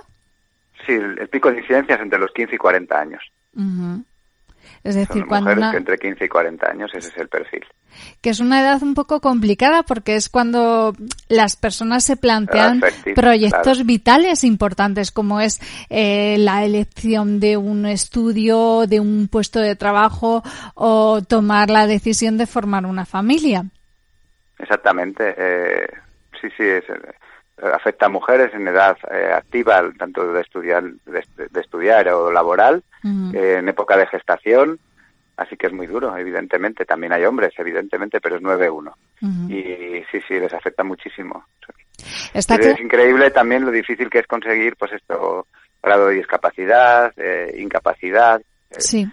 Sí, 0.86 0.93
el, 0.93 1.28
pico 1.30 1.51
de 1.51 1.60
incidencia 1.60 1.95
es 1.95 2.01
entre 2.01 2.19
los 2.19 2.32
15 2.32 2.56
y 2.56 2.58
40 2.58 2.99
años. 2.99 3.21
Es 4.84 4.96
decir, 4.96 5.26
cuando 5.26 5.50
mujeres 5.50 5.74
entre 5.76 5.98
15 5.98 6.26
y 6.26 6.30
40 6.30 6.70
años, 6.70 6.91
ese 6.94 7.10
es 7.10 7.18
el 7.18 7.28
perfil. 7.28 7.65
Que 8.22 8.30
es 8.30 8.39
una 8.39 8.62
edad 8.62 8.84
un 8.84 8.94
poco 8.94 9.22
complicada 9.22 9.84
porque 9.84 10.15
es 10.15 10.30
cuando 10.30 10.94
las 11.30 11.56
personas 11.56 12.04
se 12.04 12.18
plantean 12.18 12.82
proyectos 13.15 13.86
vitales 13.86 14.44
importantes 14.44 15.12
como 15.12 15.39
es 15.39 15.60
eh, 15.89 16.36
la 16.39 16.65
elección 16.65 17.39
de 17.39 17.58
un 17.58 17.86
estudio, 17.86 18.86
de 18.86 19.00
un 19.00 19.28
puesto 19.28 19.60
de 19.60 19.76
trabajo 19.76 20.44
o 20.76 21.22
tomar 21.22 21.70
la 21.70 21.88
decisión 21.88 22.38
de 22.38 22.46
formar 22.46 22.86
una 22.86 23.06
familia. 23.06 23.65
Exactamente. 24.60 25.34
Eh, 25.38 25.88
sí, 26.41 26.48
sí, 26.58 26.63
es, 26.63 26.84
afecta 27.62 28.08
a 28.08 28.10
mujeres 28.10 28.54
en 28.54 28.68
edad 28.68 28.98
eh, 29.12 29.32
activa, 29.34 29.84
tanto 29.98 30.32
de 30.34 30.41
estudiar, 30.41 30.84
de, 30.84 31.60
estudiar 31.60 32.08
o 32.10 32.32
laboral, 32.32 32.84
eh, 33.34 33.58
en 33.60 33.70
época 33.70 33.98
de 33.98 34.08
gestación, 34.08 34.80
así 35.38 35.56
que 35.56 35.68
es 35.68 35.74
muy 35.74 35.88
duro, 35.88 36.15
evidentemente. 36.18 36.86
También 36.86 37.13
hay 37.13 37.24
hombres, 37.24 37.54
evidentemente, 37.58 38.20
pero 38.20 38.36
es 38.36 38.41
9-1. 38.41 38.94
Y 39.50 40.04
sí, 40.12 40.22
sí, 40.28 40.39
les 40.39 40.54
afecta 40.54 40.84
muchísimo. 40.84 41.46
Es 42.34 42.80
increíble 42.80 43.32
también 43.32 43.65
lo 43.65 43.72
difícil 43.72 44.10
que 44.10 44.20
es 44.20 44.28
conseguir, 44.28 44.76
pues 44.76 44.91
esto, 44.94 45.48
grado 45.82 46.08
de 46.08 46.15
discapacidad, 46.15 47.13
eh, 47.18 47.56
incapacidad. 47.58 48.41
Sí. 48.78 49.08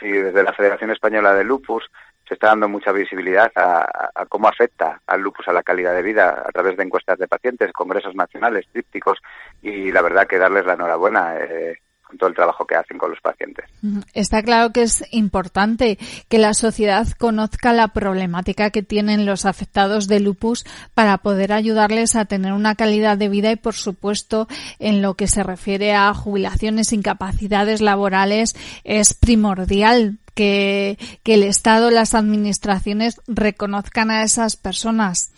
sí, 0.00 0.08
desde 0.10 0.42
la 0.42 0.52
Federación 0.52 0.90
Española 0.90 1.32
de 1.34 1.44
Lupus 1.44 1.84
se 2.26 2.34
está 2.34 2.48
dando 2.48 2.68
mucha 2.68 2.92
visibilidad 2.92 3.50
a, 3.54 4.24
cómo 4.28 4.48
afecta 4.48 5.00
al 5.06 5.20
lupus 5.20 5.46
a 5.48 5.52
la 5.52 5.62
calidad 5.62 5.94
de 5.94 6.02
vida 6.02 6.42
a 6.46 6.52
través 6.52 6.76
de 6.76 6.84
encuestas 6.84 7.18
de 7.18 7.28
pacientes, 7.28 7.72
congresos 7.72 8.14
nacionales, 8.14 8.66
trípticos 8.72 9.18
y 9.62 9.92
la 9.92 10.02
verdad 10.02 10.26
que 10.26 10.38
darles 10.38 10.64
la 10.66 10.74
enhorabuena. 10.74 11.36
Eh, 11.38 11.78
con 12.04 12.18
todo 12.18 12.28
el 12.28 12.36
trabajo 12.36 12.66
que 12.66 12.76
hacen 12.76 12.98
con 12.98 13.10
los 13.10 13.20
pacientes. 13.22 13.64
Está 14.12 14.42
claro 14.42 14.72
que 14.72 14.82
es 14.82 15.04
importante 15.10 15.98
que 16.28 16.36
la 16.36 16.52
sociedad 16.52 17.06
conozca 17.18 17.72
la 17.72 17.88
problemática 17.88 18.68
que 18.68 18.82
tienen 18.82 19.24
los 19.24 19.46
afectados 19.46 20.06
de 20.06 20.20
lupus 20.20 20.64
para 20.92 21.16
poder 21.16 21.52
ayudarles 21.52 22.14
a 22.14 22.26
tener 22.26 22.52
una 22.52 22.74
calidad 22.74 23.16
de 23.16 23.30
vida 23.30 23.50
y, 23.52 23.56
por 23.56 23.72
supuesto, 23.72 24.48
en 24.78 25.00
lo 25.00 25.14
que 25.14 25.28
se 25.28 25.42
refiere 25.42 25.94
a 25.94 26.12
jubilaciones, 26.12 26.92
incapacidades 26.92 27.80
laborales, 27.80 28.54
es 28.84 29.14
primordial 29.14 30.18
que, 30.34 30.96
el 31.24 31.42
Estado, 31.42 31.90
las 31.90 32.14
administraciones 32.14 33.20
reconozcan 33.26 34.10
a 34.10 34.22
esas 34.22 34.56
personas. 34.56 35.32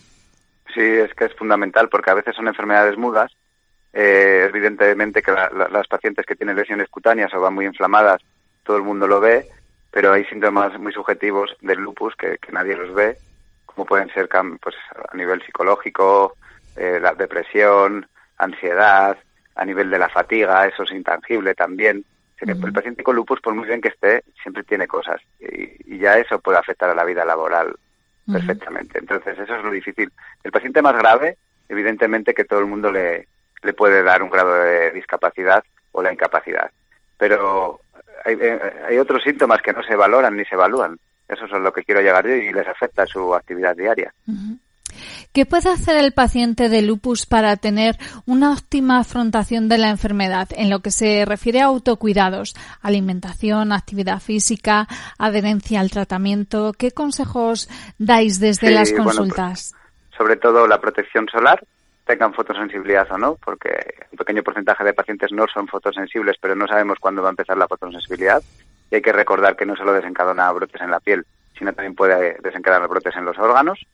Sí, 0.75 0.83
es 0.83 1.13
que 1.15 1.27
es 1.27 1.35
fundamental 1.35 1.89
porque 1.89 2.11
a 2.11 2.15
veces 2.15 2.35
son 2.35 2.49
enfermedades 2.49 2.97
mudas. 2.99 3.33
Eh, 3.93 4.47
evidentemente 4.49 5.23
que 5.23 5.33
las 5.33 5.89
pacientes 5.89 6.27
que 6.27 6.37
tienen 6.37 6.57
lesiones 6.57 6.89
cutáneas 6.89 7.33
o 7.33 7.41
van 7.41 7.55
muy 7.55 7.65
inflamadas, 7.65 8.21
todo 8.63 8.77
el 8.77 8.83
mundo 8.83 9.07
lo 9.07 9.21
ve, 9.21 9.49
pero 9.91 10.13
hay 10.13 10.25
síntomas 10.27 10.79
muy 10.79 10.93
subjetivos 10.93 11.57
del 11.63 11.79
lupus 11.79 12.15
que, 12.17 12.39
nadie 12.53 12.77
los 12.77 12.95
ve, 12.95 13.17
como 13.65 13.87
pueden 13.87 14.13
ser 14.13 14.29
pues, 14.61 14.75
a 15.11 15.17
nivel 15.17 15.41
psicológico, 15.43 16.37
eh, 16.77 16.99
la 17.01 17.15
depresión, 17.15 18.07
ansiedad, 18.37 19.17
a 19.55 19.65
nivel 19.65 19.89
de 19.89 19.99
la 19.99 20.11
fatiga, 20.11 20.67
eso 20.67 20.83
es 20.83 20.91
intangible 20.91 21.55
también. 21.55 22.05
El 22.41 22.73
paciente 22.73 23.03
con 23.03 23.17
lupus, 23.17 23.41
por 23.41 23.55
muy 23.55 23.67
bien 23.67 23.81
que 23.81 23.89
esté, 23.89 24.23
siempre 24.43 24.63
tiene 24.63 24.87
cosas 24.87 25.21
y, 25.41 25.99
ya 25.99 26.19
eso 26.19 26.39
puede 26.39 26.59
afectar 26.59 26.91
a 26.91 26.95
la 26.95 27.05
vida 27.05 27.25
laboral 27.25 27.75
perfectamente. 28.31 28.99
Entonces, 28.99 29.39
eso 29.39 29.57
es 29.57 29.65
lo 29.65 29.71
difícil. 29.71 30.13
El 30.45 30.53
paciente 30.53 30.83
más 30.83 30.97
grave, 30.97 31.39
evidentemente 31.69 32.35
que 32.35 32.45
todo 32.45 32.61
el 32.61 32.67
mundo 32.67 32.93
le, 32.93 33.29
le 33.63 33.73
puede 33.73 34.03
dar 34.03 34.23
un 34.23 34.31
grado 34.31 34.53
de 34.55 34.91
discapacidad 34.91 35.65
o 35.93 36.03
la 36.03 36.13
incapacidad. 36.13 36.71
Pero 37.17 37.81
hay, 38.25 38.37
eh, 38.41 38.61
hay 38.89 38.99
otros 38.99 39.23
síntomas 39.23 39.63
que 39.63 39.73
no 39.73 39.83
se 39.83 39.97
valoran 39.97 40.37
ni 40.37 40.45
se 40.45 40.55
evalúan. 40.55 40.99
Eso 41.29 41.47
es 41.47 41.51
lo 41.53 41.73
que 41.73 41.83
quiero 41.83 42.01
llegar 42.01 42.27
yo 42.27 42.35
y 42.35 42.53
les 42.53 42.69
afecta 42.69 43.07
su 43.07 43.35
actividad 43.35 43.75
diaria. 43.75 44.13
¿Qué 45.37 45.45
puede 45.45 45.69
hacer 45.69 45.99
el 45.99 46.13
paciente 46.13 46.71
de 46.71 46.81
lupus 46.81 47.27
para 47.27 47.57
tener 47.57 47.97
una 48.25 48.55
óptima 48.55 49.01
afrontación 49.01 49.69
de 49.69 49.77
la 49.77 49.91
enfermedad 49.91 50.49
en 50.57 50.71
lo 50.71 50.81
que 50.81 50.91
se 50.91 51.27
refiere 51.27 51.61
a 51.61 51.67
autocuidados, 51.67 52.55
alimentación, 52.81 53.71
actividad 53.71 54.21
física, 54.21 54.89
adherencia 55.19 55.81
al 55.81 55.91
tratamiento? 55.91 56.73
¿Qué 56.73 56.91
consejos 56.93 57.69
dais 57.99 58.41
desde 58.41 58.71
las 58.71 58.91
pues, 58.93 59.03
consultas? 59.03 59.75
sobre 60.17 60.37
todo 60.37 60.67
la 60.67 60.81
protección 60.81 61.29
solar, 61.29 61.63
tengan 62.07 62.33
fotosensibilidad 62.33 63.07
o 63.13 63.19
no, 63.19 63.35
porque 63.35 64.07
un 64.13 64.17
pequeño 64.17 64.43
porcentaje 64.43 64.85
de 64.85 64.95
pacientes 64.95 65.33
no 65.33 65.45
son 65.53 65.69
fotosensibles, 65.69 66.37
pero 66.41 66.55
no 66.57 66.67
sabemos 66.67 66.99
cuándo 66.99 67.21
va 67.21 67.29
a 67.29 67.37
empezar 67.37 67.59
la 67.59 67.69
fotosensibilidad. 67.69 68.43
Y 68.91 68.95
hay 68.95 69.03
que 69.03 69.13
recordar 69.13 69.55
que 69.55 69.67
no 69.67 69.77
solo 69.77 69.93
desencadena 69.93 70.51
brotes 70.53 70.81
en 70.81 70.91
la 70.91 71.01
piel, 71.01 71.27
sino 71.59 71.75
también 71.75 71.95
puede 71.95 72.39
desencadenar 72.43 72.89
brotes 72.89 73.15
en 73.17 73.27
los 73.27 73.37
órganos. 73.37 73.87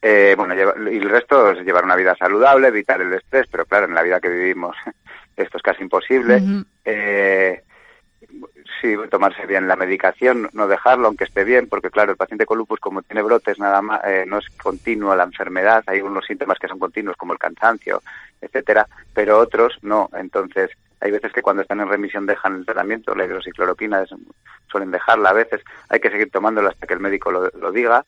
Eh, 0.00 0.34
bueno, 0.36 0.54
y 0.54 0.96
el 0.96 1.10
resto 1.10 1.50
es 1.50 1.64
llevar 1.64 1.84
una 1.84 1.96
vida 1.96 2.14
saludable, 2.16 2.68
evitar 2.68 3.00
el 3.00 3.12
estrés, 3.12 3.46
pero 3.50 3.66
claro, 3.66 3.86
en 3.86 3.94
la 3.94 4.02
vida 4.02 4.20
que 4.20 4.28
vivimos 4.28 4.76
esto 5.36 5.56
es 5.56 5.62
casi 5.62 5.82
imposible. 5.82 6.40
eh, 6.84 7.62
sí, 8.80 8.94
tomarse 9.10 9.44
bien 9.46 9.66
la 9.66 9.74
medicación, 9.74 10.48
no 10.52 10.68
dejarlo, 10.68 11.08
aunque 11.08 11.24
esté 11.24 11.42
bien, 11.42 11.68
porque 11.68 11.90
claro, 11.90 12.12
el 12.12 12.16
paciente 12.16 12.46
con 12.46 12.58
lupus, 12.58 12.78
como 12.78 13.02
tiene 13.02 13.22
brotes, 13.22 13.58
nada 13.58 13.82
más, 13.82 14.00
eh, 14.04 14.24
no 14.26 14.38
es 14.38 14.48
continua 14.50 15.16
la 15.16 15.24
enfermedad, 15.24 15.82
hay 15.86 16.00
unos 16.00 16.26
síntomas 16.26 16.58
que 16.58 16.68
son 16.68 16.78
continuos, 16.78 17.16
como 17.16 17.32
el 17.32 17.38
cansancio, 17.38 18.02
etcétera, 18.40 18.86
pero 19.12 19.38
otros 19.38 19.78
no. 19.82 20.08
Entonces, 20.16 20.70
hay 21.00 21.10
veces 21.10 21.32
que 21.32 21.42
cuando 21.42 21.62
están 21.62 21.80
en 21.80 21.88
remisión 21.88 22.26
dejan 22.26 22.56
el 22.56 22.66
tratamiento, 22.66 23.14
la 23.16 23.24
hidroxicloroquina 23.24 24.04
suelen 24.70 24.90
dejarla 24.92 25.30
a 25.30 25.34
veces, 25.34 25.62
hay 25.88 25.98
que 25.98 26.10
seguir 26.10 26.30
tomándola 26.30 26.70
hasta 26.70 26.86
que 26.86 26.94
el 26.94 27.00
médico 27.00 27.32
lo 27.32 27.72
diga 27.72 28.04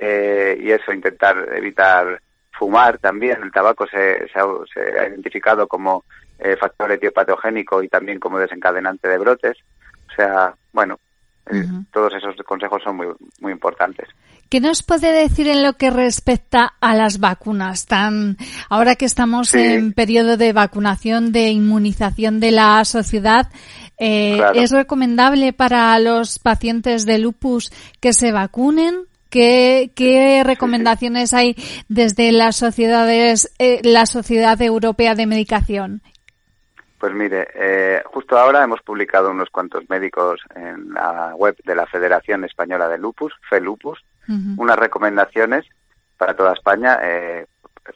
eh, 0.00 0.58
y 0.58 0.70
eso, 0.70 0.92
intentar 0.92 1.46
evitar 1.54 2.20
fumar 2.52 2.98
también. 2.98 3.42
El 3.42 3.52
tabaco 3.52 3.86
se, 3.86 4.26
se, 4.28 4.40
ha, 4.40 5.08
identificado 5.08 5.68
como 5.68 6.04
eh, 6.38 6.56
factor 6.56 6.90
etiopatogénico 6.90 7.82
y 7.82 7.88
también 7.88 8.18
como 8.18 8.38
desencadenante 8.38 9.08
de 9.08 9.18
brotes. 9.18 9.58
O 10.10 10.14
sea, 10.16 10.54
bueno, 10.72 10.98
eh, 11.52 11.64
todos 11.92 12.14
esos 12.14 12.34
consejos 12.46 12.82
son 12.82 12.96
muy, 12.96 13.08
muy 13.40 13.52
importantes. 13.52 14.08
¿Qué 14.48 14.60
nos 14.60 14.82
puede 14.82 15.12
decir 15.12 15.46
en 15.48 15.62
lo 15.62 15.74
que 15.74 15.90
respecta 15.90 16.72
a 16.80 16.94
las 16.94 17.20
vacunas? 17.20 17.86
Tan, 17.86 18.38
ahora 18.70 18.96
que 18.96 19.04
estamos 19.04 19.54
en 19.54 19.92
periodo 19.92 20.38
de 20.38 20.52
vacunación, 20.52 21.30
de 21.30 21.50
inmunización 21.50 22.40
de 22.40 22.50
la 22.52 22.84
sociedad, 22.84 23.48
¿es 23.98 24.72
recomendable 24.72 25.52
para 25.52 25.96
los 26.00 26.40
pacientes 26.40 27.06
de 27.06 27.18
lupus 27.18 27.70
que 28.00 28.12
se 28.12 28.32
vacunen? 28.32 29.09
¿Qué, 29.30 30.42
recomendaciones 30.44 31.32
hay 31.32 31.54
desde 31.88 32.32
las 32.32 32.56
sociedades, 32.56 33.54
eh, 33.58 33.80
la 33.84 34.06
Sociedad 34.06 34.60
Europea 34.60 35.14
de 35.14 35.26
Medicación? 35.26 36.02
Pues 36.98 37.14
mire, 37.14 37.48
eh, 37.54 38.02
justo 38.06 38.36
ahora 38.36 38.64
hemos 38.64 38.82
publicado 38.82 39.30
unos 39.30 39.48
cuantos 39.48 39.88
médicos 39.88 40.40
en 40.54 40.92
la 40.92 41.34
web 41.36 41.56
de 41.64 41.74
la 41.74 41.86
Federación 41.86 42.44
Española 42.44 42.88
de 42.88 42.98
Lupus, 42.98 43.32
FELUPUS, 43.48 44.04
unas 44.58 44.78
recomendaciones 44.78 45.66
para 46.16 46.36
toda 46.36 46.52
España 46.52 47.00
eh, 47.02 47.46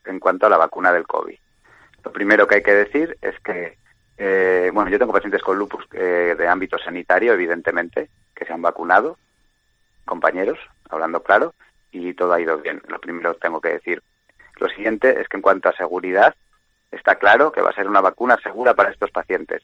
en 0.07 0.19
cuanto 0.19 0.47
a 0.47 0.51
la 0.51 0.57
vacuna 0.57 0.91
del 0.91 1.07
COVID. 1.07 1.37
Lo 2.05 2.13
primero 2.13 2.47
que 2.49 2.57
hay 2.57 2.63
que 2.63 2.75
decir 2.75 3.17
es 3.23 3.39
que, 3.41 3.77
bueno, 4.73 4.91
yo 4.91 4.99
tengo 4.99 5.13
pacientes 5.13 5.43
con 5.43 5.59
lupus 5.59 5.89
de 5.91 6.49
ámbito 6.49 6.77
sanitario, 6.79 7.35
evidentemente, 7.35 8.11
que 8.35 8.45
se 8.45 8.53
han 8.53 8.63
vacunado, 8.63 9.17
compañeros, 10.05 10.59
hablando 10.91 11.23
claro, 11.23 11.55
y 11.91 12.15
todo 12.15 12.33
ha 12.33 12.41
ido 12.41 12.59
bien. 12.59 12.83
Lo 12.89 13.01
primero 13.01 13.35
tengo 13.35 13.61
que 13.61 13.75
decir. 13.75 14.03
Lo 14.57 14.69
siguiente 14.69 15.21
es 15.21 15.29
que 15.29 15.37
en 15.37 15.43
cuanto 15.43 15.69
a 15.69 15.77
seguridad, 15.77 16.35
está 16.91 17.17
claro 17.17 17.53
que 17.53 17.61
va 17.61 17.71
a 17.71 17.75
ser 17.75 17.89
una 17.89 18.01
vacuna 18.01 18.39
segura 18.43 18.75
para 18.75 18.91
estos 18.91 19.11
pacientes, 19.11 19.63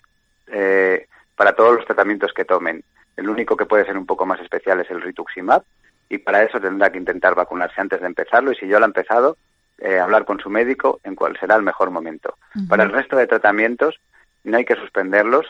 eh, 0.48 1.06
para 1.36 1.54
todos 1.54 1.76
los 1.76 1.84
tratamientos 1.86 2.32
que 2.32 2.44
tomen. 2.44 2.82
El 3.16 3.28
único 3.28 3.56
que 3.56 3.66
puede 3.66 3.84
ser 3.84 3.96
un 3.96 4.06
poco 4.06 4.26
más 4.26 4.40
especial 4.40 4.80
es 4.80 4.90
el 4.90 5.02
rituximab, 5.02 5.62
y 6.08 6.18
para 6.18 6.42
eso 6.42 6.60
tendrá 6.60 6.90
que 6.90 6.98
intentar 6.98 7.34
vacunarse 7.34 7.80
antes 7.80 8.00
de 8.00 8.06
empezarlo, 8.06 8.52
y 8.52 8.56
si 8.56 8.66
yo 8.66 8.78
lo 8.78 8.84
he 8.84 8.88
empezado, 8.88 9.36
eh, 9.78 9.98
hablar 9.98 10.24
con 10.24 10.40
su 10.40 10.50
médico 10.50 11.00
en 11.04 11.14
cuál 11.14 11.38
será 11.38 11.56
el 11.56 11.62
mejor 11.62 11.90
momento. 11.90 12.36
Para 12.68 12.82
el 12.82 12.90
resto 12.90 13.16
de 13.16 13.26
tratamientos, 13.26 14.00
no 14.44 14.56
hay 14.56 14.64
que 14.64 14.76
suspenderlos, 14.76 15.46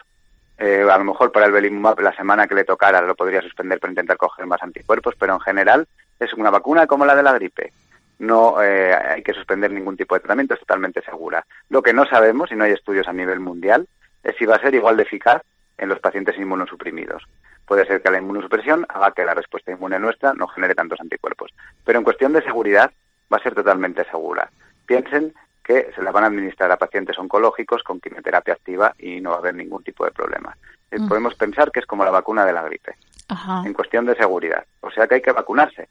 eh, 0.61 0.87
a 0.91 0.99
lo 0.99 1.05
mejor 1.05 1.33
para 1.33 1.47
el 1.47 1.53
belimumab 1.53 1.99
la 2.01 2.15
semana 2.15 2.47
que 2.47 2.55
le 2.55 2.65
tocara 2.65 3.01
lo 3.01 3.15
podría 3.15 3.41
suspender 3.41 3.81
para 3.81 3.93
intentar 3.93 4.19
coger 4.19 4.45
más 4.45 4.63
anticuerpos, 4.63 5.15
pero 5.19 5.33
en 5.33 5.41
general 5.41 5.89
es 6.19 6.35
una 6.35 6.51
vacuna 6.51 6.87
como 6.87 7.07
la 7.07 7.17
de 7.17 7.23
la 7.23 7.33
gripe. 7.33 7.73
No 8.19 8.63
eh, 8.63 8.95
hay 8.95 9.23
que 9.23 9.33
suspender 9.33 9.71
ningún 9.73 9.97
tipo 9.97 10.15
de 10.15 10.21
tratamiento, 10.21 10.53
es 10.53 10.61
totalmente 10.61 11.01
segura. 11.01 11.47
Lo 11.71 11.83
que 11.83 11.95
no 11.95 12.05
sabemos, 12.05 12.53
y 12.53 12.57
no 12.57 12.65
hay 12.65 12.73
estudios 12.73 13.09
a 13.09 13.15
nivel 13.15 13.41
mundial, 13.41 13.89
es 14.23 14.37
si 14.37 14.45
va 14.45 14.57
a 14.57 14.61
ser 14.61 14.75
igual 14.75 14.99
de 14.99 15.05
eficaz 15.05 15.41
en 15.79 15.89
los 15.89 15.99
pacientes 15.99 16.37
inmunosuprimidos. 16.37 17.27
Puede 17.65 17.87
ser 17.87 18.03
que 18.03 18.11
la 18.11 18.19
inmunosupresión 18.19 18.85
haga 18.91 19.13
que 19.13 19.25
la 19.25 19.33
respuesta 19.33 19.73
inmune 19.73 19.99
nuestra 19.99 20.35
no 20.35 20.47
genere 20.47 20.75
tantos 20.75 21.01
anticuerpos. 21.01 21.55
Pero 21.87 21.99
en 21.99 22.05
cuestión 22.05 22.35
de 22.35 22.43
seguridad 22.43 22.93
va 23.33 23.39
a 23.39 23.43
ser 23.43 23.55
totalmente 23.55 24.05
segura. 24.11 24.51
Piensen 24.85 25.33
que 25.71 25.93
se 25.95 26.03
la 26.03 26.11
van 26.11 26.25
a 26.25 26.27
administrar 26.27 26.71
a 26.73 26.77
pacientes 26.77 27.17
oncológicos 27.17 27.85
con 27.85 28.01
quimioterapia 28.01 28.55
activa 28.55 28.93
y 28.99 29.21
no 29.21 29.31
va 29.31 29.37
a 29.37 29.39
haber 29.39 29.55
ningún 29.55 29.85
tipo 29.85 30.05
de 30.05 30.11
problema. 30.11 30.57
Eh, 30.91 30.99
Mm. 30.99 31.09
Podemos 31.09 31.35
pensar 31.37 31.71
que 31.71 31.79
es 31.79 31.87
como 31.87 32.05
la 32.05 32.11
vacuna 32.11 32.45
de 32.45 32.53
la 32.53 32.63
gripe, 32.65 32.97
Ajá. 33.29 33.63
en 33.65 33.73
cuestión 33.73 34.05
de 34.07 34.17
seguridad. 34.17 34.65
O 34.81 34.91
sea 34.91 35.07
que 35.07 35.15
hay 35.17 35.23
que 35.23 35.31
vacunarse. 35.31 35.89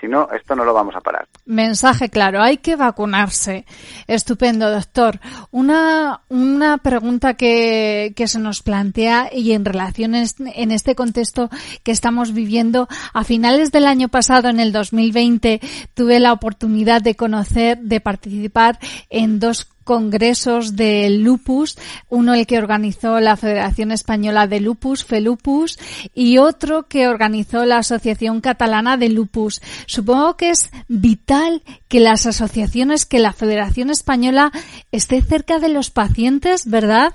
Si 0.00 0.08
no, 0.08 0.28
esto 0.32 0.56
no 0.56 0.64
lo 0.64 0.72
vamos 0.72 0.96
a 0.96 1.00
parar. 1.00 1.28
Mensaje 1.44 2.08
claro, 2.08 2.40
hay 2.40 2.56
que 2.56 2.76
vacunarse. 2.76 3.66
Estupendo, 4.06 4.70
doctor. 4.70 5.20
Una, 5.50 6.22
una 6.28 6.78
pregunta 6.78 7.34
que, 7.34 8.14
que 8.16 8.26
se 8.26 8.38
nos 8.38 8.62
plantea 8.62 9.28
y 9.32 9.52
en 9.52 9.64
relación 9.64 10.14
en 10.14 10.70
este 10.72 10.94
contexto 10.94 11.50
que 11.82 11.92
estamos 11.92 12.32
viviendo, 12.32 12.88
a 13.12 13.24
finales 13.24 13.72
del 13.72 13.86
año 13.86 14.08
pasado, 14.08 14.48
en 14.48 14.58
el 14.58 14.72
2020, 14.72 15.60
tuve 15.92 16.18
la 16.18 16.32
oportunidad 16.32 17.02
de 17.02 17.14
conocer, 17.14 17.78
de 17.78 18.00
participar 18.00 18.78
en 19.10 19.38
dos 19.38 19.68
congresos 19.90 20.76
de 20.76 21.10
lupus, 21.10 21.76
uno 22.08 22.34
el 22.34 22.46
que 22.46 22.58
organizó 22.58 23.18
la 23.18 23.36
Federación 23.36 23.90
Española 23.90 24.46
de 24.46 24.60
Lupus, 24.60 25.04
FELUPUS, 25.04 25.80
y 26.14 26.38
otro 26.38 26.86
que 26.86 27.08
organizó 27.08 27.64
la 27.64 27.78
Asociación 27.78 28.40
Catalana 28.40 28.96
de 28.96 29.08
Lupus. 29.08 29.60
Supongo 29.86 30.36
que 30.36 30.50
es 30.50 30.70
vital 30.86 31.64
que 31.88 31.98
las 31.98 32.24
asociaciones, 32.26 33.04
que 33.04 33.18
la 33.18 33.32
Federación 33.32 33.90
Española 33.90 34.52
esté 34.92 35.22
cerca 35.22 35.58
de 35.58 35.70
los 35.70 35.90
pacientes, 35.90 36.66
¿verdad? 36.66 37.12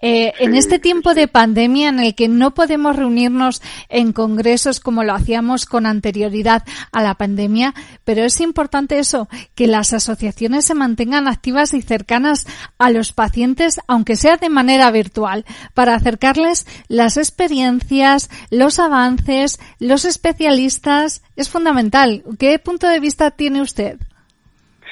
Eh, 0.00 0.34
en 0.38 0.54
este 0.54 0.78
tiempo 0.78 1.14
de 1.14 1.28
pandemia 1.28 1.88
en 1.88 1.98
el 1.98 2.14
que 2.14 2.28
no 2.28 2.52
podemos 2.52 2.94
reunirnos 2.94 3.62
en 3.88 4.12
congresos 4.12 4.80
como 4.80 5.02
lo 5.02 5.14
hacíamos 5.14 5.64
con 5.64 5.86
anterioridad 5.86 6.62
a 6.92 7.02
la 7.02 7.14
pandemia, 7.14 7.72
pero 8.04 8.22
es 8.22 8.40
importante 8.40 8.98
eso, 8.98 9.28
que 9.54 9.66
las 9.66 9.92
asociaciones 9.94 10.66
se 10.66 10.74
mantengan 10.74 11.26
activas 11.26 11.72
y 11.72 11.80
cercanas 11.80 12.46
a 12.76 12.90
los 12.90 13.12
pacientes, 13.12 13.80
aunque 13.86 14.16
sea 14.16 14.36
de 14.36 14.50
manera 14.50 14.90
virtual, 14.90 15.44
para 15.72 15.94
acercarles 15.94 16.66
las 16.88 17.16
experiencias, 17.16 18.28
los 18.50 18.78
avances, 18.78 19.58
los 19.78 20.04
especialistas. 20.04 21.22
Es 21.36 21.48
fundamental. 21.48 22.24
¿Qué 22.38 22.58
punto 22.58 22.88
de 22.88 23.00
vista 23.00 23.30
tiene 23.30 23.62
usted? 23.62 23.98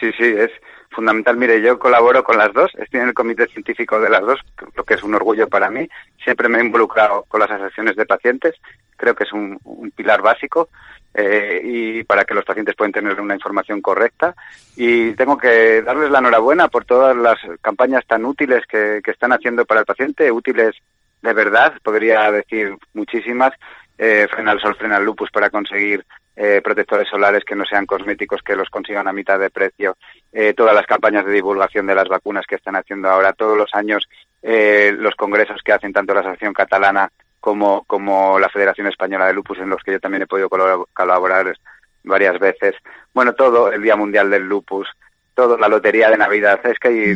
Sí, 0.01 0.11
sí, 0.19 0.25
es 0.25 0.51
fundamental. 0.93 1.37
Mire, 1.37 1.61
yo 1.61 1.79
colaboro 1.79 2.23
con 2.23 2.39
las 2.39 2.53
dos, 2.53 2.71
estoy 2.77 3.01
en 3.01 3.09
el 3.09 3.15
comité 3.15 3.47
científico 3.49 4.01
de 4.01 4.11
las 4.11 4.21
dos, 4.21 4.41
lo 4.75 4.85
que 4.85 4.95
es 4.95 5.03
un 5.03 5.15
orgullo 5.15 5.49
para 5.49 5.71
mí. 5.71 5.89
Siempre 6.23 6.49
me 6.49 6.59
he 6.59 6.65
involucrado 6.65 7.25
con 7.29 7.41
las 7.41 7.51
asociaciones 7.51 7.97
de 7.97 8.07
pacientes, 8.07 8.55
creo 8.97 9.15
que 9.15 9.25
es 9.25 9.33
un, 9.33 9.59
un 9.65 9.91
pilar 9.91 10.23
básico 10.23 10.69
eh, 11.15 11.61
y 11.63 12.05
para 12.05 12.25
que 12.25 12.35
los 12.35 12.45
pacientes 12.45 12.75
puedan 12.75 12.93
tener 12.93 13.21
una 13.21 13.35
información 13.35 13.81
correcta. 13.81 14.35
Y 14.77 15.13
tengo 15.13 15.37
que 15.37 15.83
darles 15.83 16.11
la 16.11 16.21
enhorabuena 16.21 16.69
por 16.69 16.85
todas 16.85 17.17
las 17.17 17.39
campañas 17.61 18.07
tan 18.07 18.25
útiles 18.25 18.65
que, 18.67 19.01
que 19.05 19.11
están 19.11 19.33
haciendo 19.33 19.65
para 19.65 19.81
el 19.81 19.87
paciente, 19.87 20.31
útiles 20.31 20.75
de 21.23 21.33
verdad, 21.33 21.75
podría 21.83 22.31
decir 22.31 22.77
muchísimas. 22.95 23.53
Eh, 23.99 24.27
frena 24.31 24.53
el 24.53 24.61
sol, 24.61 24.75
frena 24.75 24.97
el 24.97 25.05
lupus 25.05 25.31
para 25.31 25.51
conseguir 25.51 26.05
eh, 26.35 26.61
protectores 26.65 27.09
solares 27.09 27.45
que 27.45 27.55
no 27.55 27.65
sean 27.65 27.87
cosméticos, 27.87 28.43
que 28.43 28.57
los 28.57 28.69
consigan 28.71 29.07
a 29.07 29.13
mitad 29.13 29.39
de 29.39 29.51
precio, 29.51 29.97
eh, 30.33 30.55
todas 30.55 30.75
las 30.75 30.87
campañas 30.87 31.25
de 31.27 31.33
divulgación 31.33 31.87
de 31.87 31.95
las 31.95 32.09
vacunas 32.09 32.47
que 32.47 32.57
están 32.57 32.75
haciendo 32.75 33.09
ahora, 33.09 33.33
todos 33.35 33.57
los 33.57 33.73
años 33.75 34.09
eh, 34.43 34.93
los 34.99 35.15
congresos 35.15 35.61
que 35.63 35.73
hacen 35.73 35.93
tanto 35.93 36.15
la 36.15 36.21
Asociación 36.21 36.55
Catalana 36.55 37.11
como, 37.39 37.85
como 37.85 38.39
la 38.39 38.49
Federación 38.49 38.87
Española 38.87 39.27
de 39.27 39.35
Lupus, 39.35 39.59
en 39.59 39.69
los 39.69 39.83
que 39.83 39.93
yo 39.93 40.01
también 40.01 40.23
he 40.23 40.27
podido 40.27 40.49
colab- 40.49 40.87
colaborar 40.95 41.55
varias 42.03 42.39
veces. 42.41 42.75
Bueno, 43.13 43.35
todo, 43.35 43.71
el 43.71 43.83
Día 43.83 43.95
Mundial 43.95 44.31
del 44.31 44.49
Lupus, 44.49 44.89
todo, 45.35 45.59
la 45.59 45.69
Lotería 45.69 46.11
de 46.11 46.17
Navidad. 46.17 46.61
Es 46.65 46.79
que 46.79 46.89
hay, 46.89 47.15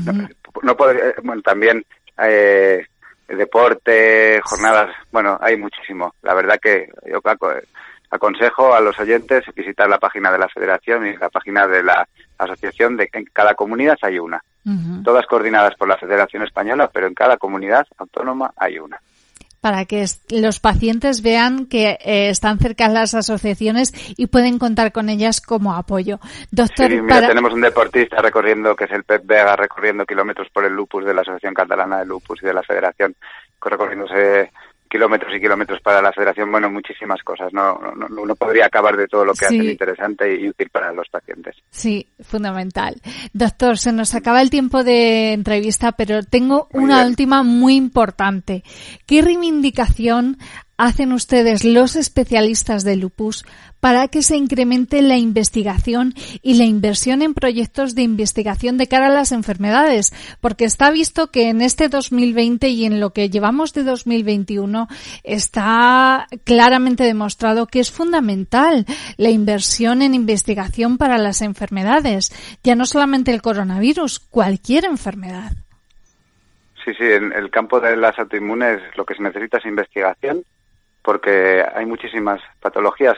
no 0.63 0.77
puedo, 0.77 0.93
eh, 0.93 1.15
bueno, 1.23 1.43
también 1.43 1.85
eh, 2.23 2.87
deporte, 3.29 4.41
jornadas, 4.43 4.95
bueno, 5.11 5.39
hay 5.41 5.57
muchísimo. 5.57 6.15
La 6.23 6.35
verdad 6.35 6.59
que 6.63 6.89
yo 7.11 7.19
aco- 7.25 7.61
aconsejo 8.11 8.75
a 8.75 8.81
los 8.81 8.99
oyentes 8.99 9.45
visitar 9.55 9.89
la 9.89 9.99
página 9.99 10.31
de 10.31 10.39
la 10.39 10.49
Federación 10.49 11.07
y 11.07 11.17
la 11.17 11.29
página 11.29 11.67
de 11.67 11.83
la 11.83 12.07
asociación 12.39 12.97
de 12.97 13.09
que 13.09 13.19
en 13.19 13.25
cada 13.33 13.55
comunidad 13.55 13.97
hay 14.03 14.19
una. 14.19 14.43
Todas 15.05 15.27
coordinadas 15.27 15.75
por 15.77 15.89
la 15.89 15.97
Federación 15.97 16.43
Española, 16.43 16.91
pero 16.93 17.07
en 17.07 17.15
cada 17.15 17.37
comunidad 17.37 17.87
autónoma 17.99 18.53
hay 18.57 18.79
una. 18.79 19.01
Para 19.67 19.85
que 19.85 20.05
los 20.31 20.61
pacientes 20.61 21.23
vean 21.23 21.67
que 21.67 21.99
eh, 22.05 22.29
están 22.29 22.61
cerca 22.61 22.87
las 22.89 23.15
asociaciones 23.15 23.93
y 24.17 24.29
pueden 24.29 24.61
contar 24.61 24.93
con 24.93 25.09
ellas 25.09 25.41
como 25.41 25.75
apoyo. 25.75 26.21
Doctor, 26.53 26.87
Sí, 26.89 27.01
mira, 27.01 27.17
para- 27.17 27.27
tenemos 27.27 27.53
un 27.53 27.63
deportista 27.63 28.19
recorriendo, 28.23 28.77
que 28.77 28.85
es 28.85 28.93
el 28.93 29.03
Pep 29.03 29.23
Vega, 29.27 29.57
recorriendo 29.57 30.07
kilómetros 30.07 30.47
por 30.53 30.65
el 30.67 30.73
lupus 30.73 31.05
de 31.05 31.13
la 31.15 31.23
Asociación 31.23 31.53
Catalana 31.53 31.99
de 31.99 32.07
Lupus 32.07 32.41
y 32.45 32.47
de 32.47 32.55
la 32.55 32.63
Federación, 32.63 33.17
recorriéndose 33.61 34.53
kilómetros 34.89 35.35
y 35.35 35.41
kilómetros 35.41 35.81
para 35.81 36.01
la 36.03 36.13
Federación. 36.13 36.51
Bueno, 36.51 36.71
muchísimas 36.71 37.23
cosas. 37.23 37.53
No, 37.53 37.79
no, 37.97 38.09
no, 38.09 38.37
podría 38.37 38.67
acabar 38.67 38.97
de 38.97 39.09
todo 39.09 39.25
lo 39.25 39.33
que 39.33 39.47
Sí. 39.47 39.57
hacen 39.57 39.71
interesante 39.71 40.35
y 40.41 40.49
útil 40.49 40.69
para 40.71 40.93
los 40.93 41.09
pacientes. 41.09 41.57
Sí, 41.71 42.09
fundamental. 42.23 42.97
Doctor, 43.33 43.79
se 43.79 43.93
nos 43.93 44.15
acaba 44.15 44.43
el 44.43 44.51
tiempo 44.51 44.85
de 44.85 45.33
entrevista, 45.33 45.93
pero 45.93 46.23
tengo 46.23 46.69
Muy 46.73 46.85
una 46.85 46.97
bien. 46.97 47.09
última 47.09 47.43
muy 47.43 47.77
importante. 47.77 48.63
¿Qué 49.07 49.23
reivindicación 49.23 50.39
hacen 50.79 51.13
ustedes 51.13 51.65
los 51.65 51.97
especialistas 51.97 52.85
de 52.85 52.97
lupus 52.97 53.45
para 53.81 54.09
que 54.09 54.23
se 54.23 54.37
incremente 54.37 55.03
la 55.03 55.17
investigación 55.17 56.15
y 56.43 56.55
la 56.55 56.65
inversión 56.65 57.23
en 57.23 57.35
proyectos 57.35 57.95
de 57.95 58.03
investigación 58.03 58.79
de 58.79 58.89
cara 58.89 59.07
a 59.07 59.11
las 59.11 59.33
enfermedades? 59.33 60.13
Porque 60.41 60.65
está 60.65 60.91
visto 60.91 61.31
que 61.31 61.49
en 61.49 61.61
este 61.61 61.89
2020 61.89 62.69
y 62.69 62.85
en 62.85 63.01
lo 63.01 63.11
que 63.11 63.31
llevamos 63.31 63.73
de 63.73 63.85
2021 63.85 64.89
está 65.23 66.27
claramente 66.45 67.05
demostrado 67.05 67.67
que 67.67 67.81
es 67.81 67.91
fundamental 67.91 68.87
la 69.17 69.31
inversión 69.31 70.03
en 70.03 70.15
investigación 70.15 70.99
para 70.99 71.19
las 71.19 71.43
enfermedades, 71.43 72.33
ya 72.63 72.75
no 72.75 72.87
solamente 72.87 73.33
el 73.33 73.43
coronavirus, 73.43 74.19
cualquier 74.19 74.85
enfermedad. 74.85 75.53
Sí, 76.85 76.93
sí, 76.97 77.05
en 77.05 77.33
el 77.33 77.51
campo 77.51 77.81
de 77.81 77.97
las 77.97 78.17
autoinmunes 78.19 78.81
lo 78.97 79.05
que 79.05 79.15
se 79.15 79.23
necesita 79.23 79.59
es 79.59 79.67
investigación, 79.67 80.45
porque 81.07 81.65
hay 81.73 81.87
muchísimas 81.87 82.41
patologías 82.59 83.17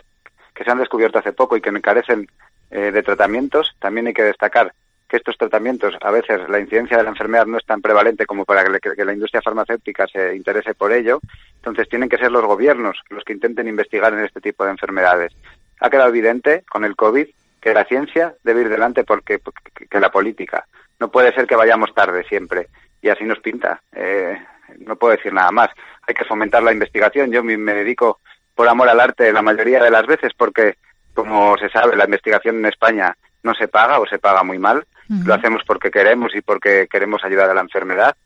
que 0.54 0.62
se 0.62 0.70
han 0.70 0.76
descubierto 0.76 1.18
hace 1.18 1.32
poco 1.32 1.56
y 1.56 1.62
que 1.62 1.72
carecen 1.80 2.26
eh, 2.70 2.92
de 2.92 3.02
tratamientos. 3.02 3.74
También 3.78 4.06
hay 4.08 4.12
que 4.12 4.24
destacar 4.24 4.74
que 5.08 5.16
estos 5.16 5.38
tratamientos, 5.38 5.94
a 6.02 6.10
veces 6.10 6.46
la 6.50 6.60
incidencia 6.60 6.98
de 6.98 7.04
la 7.04 7.08
enfermedad 7.08 7.46
no 7.46 7.56
es 7.56 7.64
tan 7.64 7.80
prevalente 7.80 8.26
como 8.26 8.44
para 8.44 8.62
que, 8.78 9.04
la 9.06 9.14
industria 9.14 9.40
farmacéutica 9.40 10.06
se 10.06 10.36
interese 10.36 10.74
por 10.74 10.92
ello. 10.92 11.18
Entonces 11.56 11.88
tienen 11.88 12.10
que 12.10 12.18
ser 12.18 12.30
los 12.30 12.44
gobiernos 12.44 13.00
los 13.08 13.24
que 13.24 13.32
intenten 13.32 13.66
investigar 13.68 14.12
en 14.12 14.22
este 14.22 14.42
tipo 14.42 14.66
de 14.66 14.72
enfermedades. 14.72 15.32
Ha 15.80 15.88
quedado 15.88 16.10
evidente 16.10 16.64
con 16.70 16.84
el 16.84 16.94
COVID 16.94 17.26
que 17.58 17.72
la 17.72 17.86
ciencia 17.86 18.34
debe 18.44 18.60
ir 18.60 18.68
delante 18.68 19.04
porque, 19.04 19.38
porque- 19.38 19.86
que 19.86 19.98
la 19.98 20.10
política. 20.10 20.66
No 21.00 21.10
puede 21.10 21.32
ser 21.32 21.46
que 21.46 21.56
vayamos 21.56 21.94
tarde 21.94 22.22
siempre 22.28 22.68
y 23.00 23.08
así 23.08 23.24
nos 23.24 23.38
pinta. 23.38 23.80
Eh, 23.92 24.36
no 24.80 24.96
puedo 24.96 25.16
decir 25.16 25.32
nada 25.32 25.50
más. 25.50 25.70
Hay 26.08 26.14
que 26.14 26.24
fomentar 26.24 26.62
la 26.62 26.72
investigación. 26.72 27.30
Yo 27.30 27.44
me 27.44 27.74
dedico 27.74 28.18
por 28.54 28.66
amor 28.66 28.88
al 28.88 28.98
arte 28.98 29.32
la 29.32 29.42
mayoría 29.42 29.80
de 29.80 29.90
las 29.90 30.06
veces 30.06 30.32
porque, 30.36 30.76
como 31.14 31.56
se 31.58 31.68
sabe, 31.68 31.94
la 31.94 32.06
investigación 32.06 32.56
en 32.56 32.66
España 32.66 33.14
no 33.42 33.54
se 33.54 33.68
paga 33.68 34.00
o 34.00 34.06
se 34.06 34.18
paga 34.18 34.42
muy 34.42 34.58
mal. 34.58 34.84
Lo 35.24 35.32
hacemos 35.32 35.62
porque 35.66 35.90
queremos 35.90 36.34
y 36.34 36.40
porque 36.40 36.86
queremos 36.90 37.24
ayudar 37.24 37.48
a 37.48 37.54
la 37.54 37.60
enfermedad. 37.60 38.16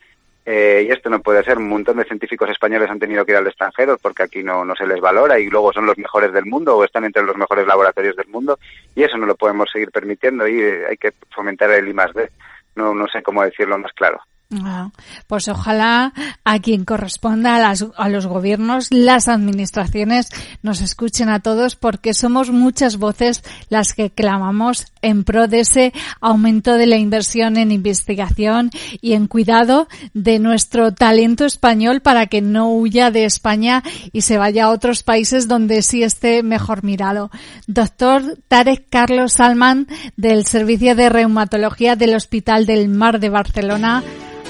Eh, 0.44 0.86
y 0.88 0.92
esto 0.92 1.10
no 1.10 1.20
puede 1.20 1.44
ser. 1.44 1.58
Un 1.58 1.68
montón 1.68 1.98
de 1.98 2.04
científicos 2.04 2.48
españoles 2.50 2.90
han 2.90 2.98
tenido 2.98 3.24
que 3.24 3.32
ir 3.32 3.38
al 3.38 3.46
extranjero 3.46 3.98
porque 4.00 4.22
aquí 4.22 4.42
no, 4.42 4.64
no 4.64 4.74
se 4.74 4.86
les 4.86 5.00
valora 5.00 5.38
y 5.38 5.48
luego 5.48 5.72
son 5.72 5.86
los 5.86 5.98
mejores 5.98 6.32
del 6.32 6.46
mundo 6.46 6.76
o 6.76 6.84
están 6.84 7.04
entre 7.04 7.22
los 7.22 7.36
mejores 7.36 7.66
laboratorios 7.66 8.16
del 8.16 8.28
mundo. 8.28 8.58
Y 8.94 9.02
eso 9.02 9.18
no 9.18 9.26
lo 9.26 9.36
podemos 9.36 9.70
seguir 9.70 9.90
permitiendo 9.90 10.46
y 10.48 10.60
eh, 10.60 10.86
hay 10.88 10.96
que 10.96 11.12
fomentar 11.30 11.70
el 11.70 11.88
I 11.88 11.92
más 11.92 12.12
D. 12.14 12.30
No, 12.74 12.94
no 12.94 13.06
sé 13.08 13.22
cómo 13.22 13.42
decirlo 13.42 13.76
más 13.78 13.92
claro. 13.92 14.20
Ah, 14.64 14.90
pues 15.26 15.48
ojalá 15.48 16.12
a 16.44 16.58
quien 16.58 16.84
corresponda, 16.84 17.56
a, 17.56 17.58
las- 17.60 17.86
a 17.96 18.08
los 18.10 18.26
gobiernos, 18.26 18.88
las 18.90 19.28
administraciones, 19.28 20.28
nos 20.62 20.80
escuchen 20.82 21.28
a 21.30 21.40
todos 21.40 21.74
porque 21.76 22.12
somos 22.12 22.50
muchas 22.50 22.98
voces 22.98 23.42
las 23.70 23.94
que 23.94 24.10
clamamos 24.10 24.86
en 25.00 25.24
pro 25.24 25.48
de 25.48 25.60
ese 25.60 25.92
aumento 26.20 26.74
de 26.74 26.86
la 26.86 26.96
inversión 26.98 27.56
en 27.56 27.72
investigación 27.72 28.70
y 29.00 29.14
en 29.14 29.26
cuidado 29.26 29.88
de 30.12 30.38
nuestro 30.38 30.92
talento 30.92 31.44
español 31.46 32.00
para 32.02 32.26
que 32.26 32.42
no 32.42 32.70
huya 32.72 33.10
de 33.10 33.24
España 33.24 33.82
y 34.12 34.20
se 34.22 34.36
vaya 34.38 34.64
a 34.64 34.70
otros 34.70 35.02
países 35.02 35.48
donde 35.48 35.82
sí 35.82 36.02
esté 36.02 36.42
mejor 36.42 36.84
mirado. 36.84 37.30
Doctor 37.66 38.38
Tarek 38.48 38.86
Carlos 38.90 39.32
Salman 39.34 39.86
del 40.16 40.44
Servicio 40.46 40.94
de 40.94 41.08
Reumatología 41.08 41.96
del 41.96 42.14
Hospital 42.14 42.66
del 42.66 42.88
Mar 42.88 43.18
de 43.18 43.28
Barcelona. 43.30 44.02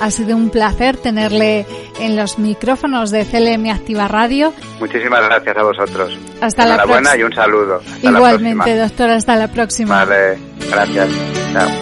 Ha 0.03 0.11
sido 0.11 0.37
un 0.37 0.51
placer 0.51 0.97
tenerle 0.97 1.65
en 2.01 2.17
los 2.17 2.37
micrófonos 2.39 3.13
de 3.13 3.25
CLM 3.25 3.71
Activa 3.71 4.09
Radio. 4.09 4.53
Muchísimas 4.81 5.23
gracias 5.25 5.57
a 5.57 5.63
vosotros. 5.63 6.19
Hasta 6.41 6.67
la 6.67 6.75
Enhorabuena 6.75 7.11
próxima. 7.11 7.17
y 7.17 7.23
un 7.23 7.33
saludo. 7.35 7.77
Hasta 7.77 8.09
Igualmente, 8.11 8.77
doctor, 8.77 9.11
hasta 9.11 9.37
la 9.37 9.49
próxima. 9.49 10.05
Vale, 10.05 10.39
gracias. 10.71 11.09
Chao. 11.53 11.82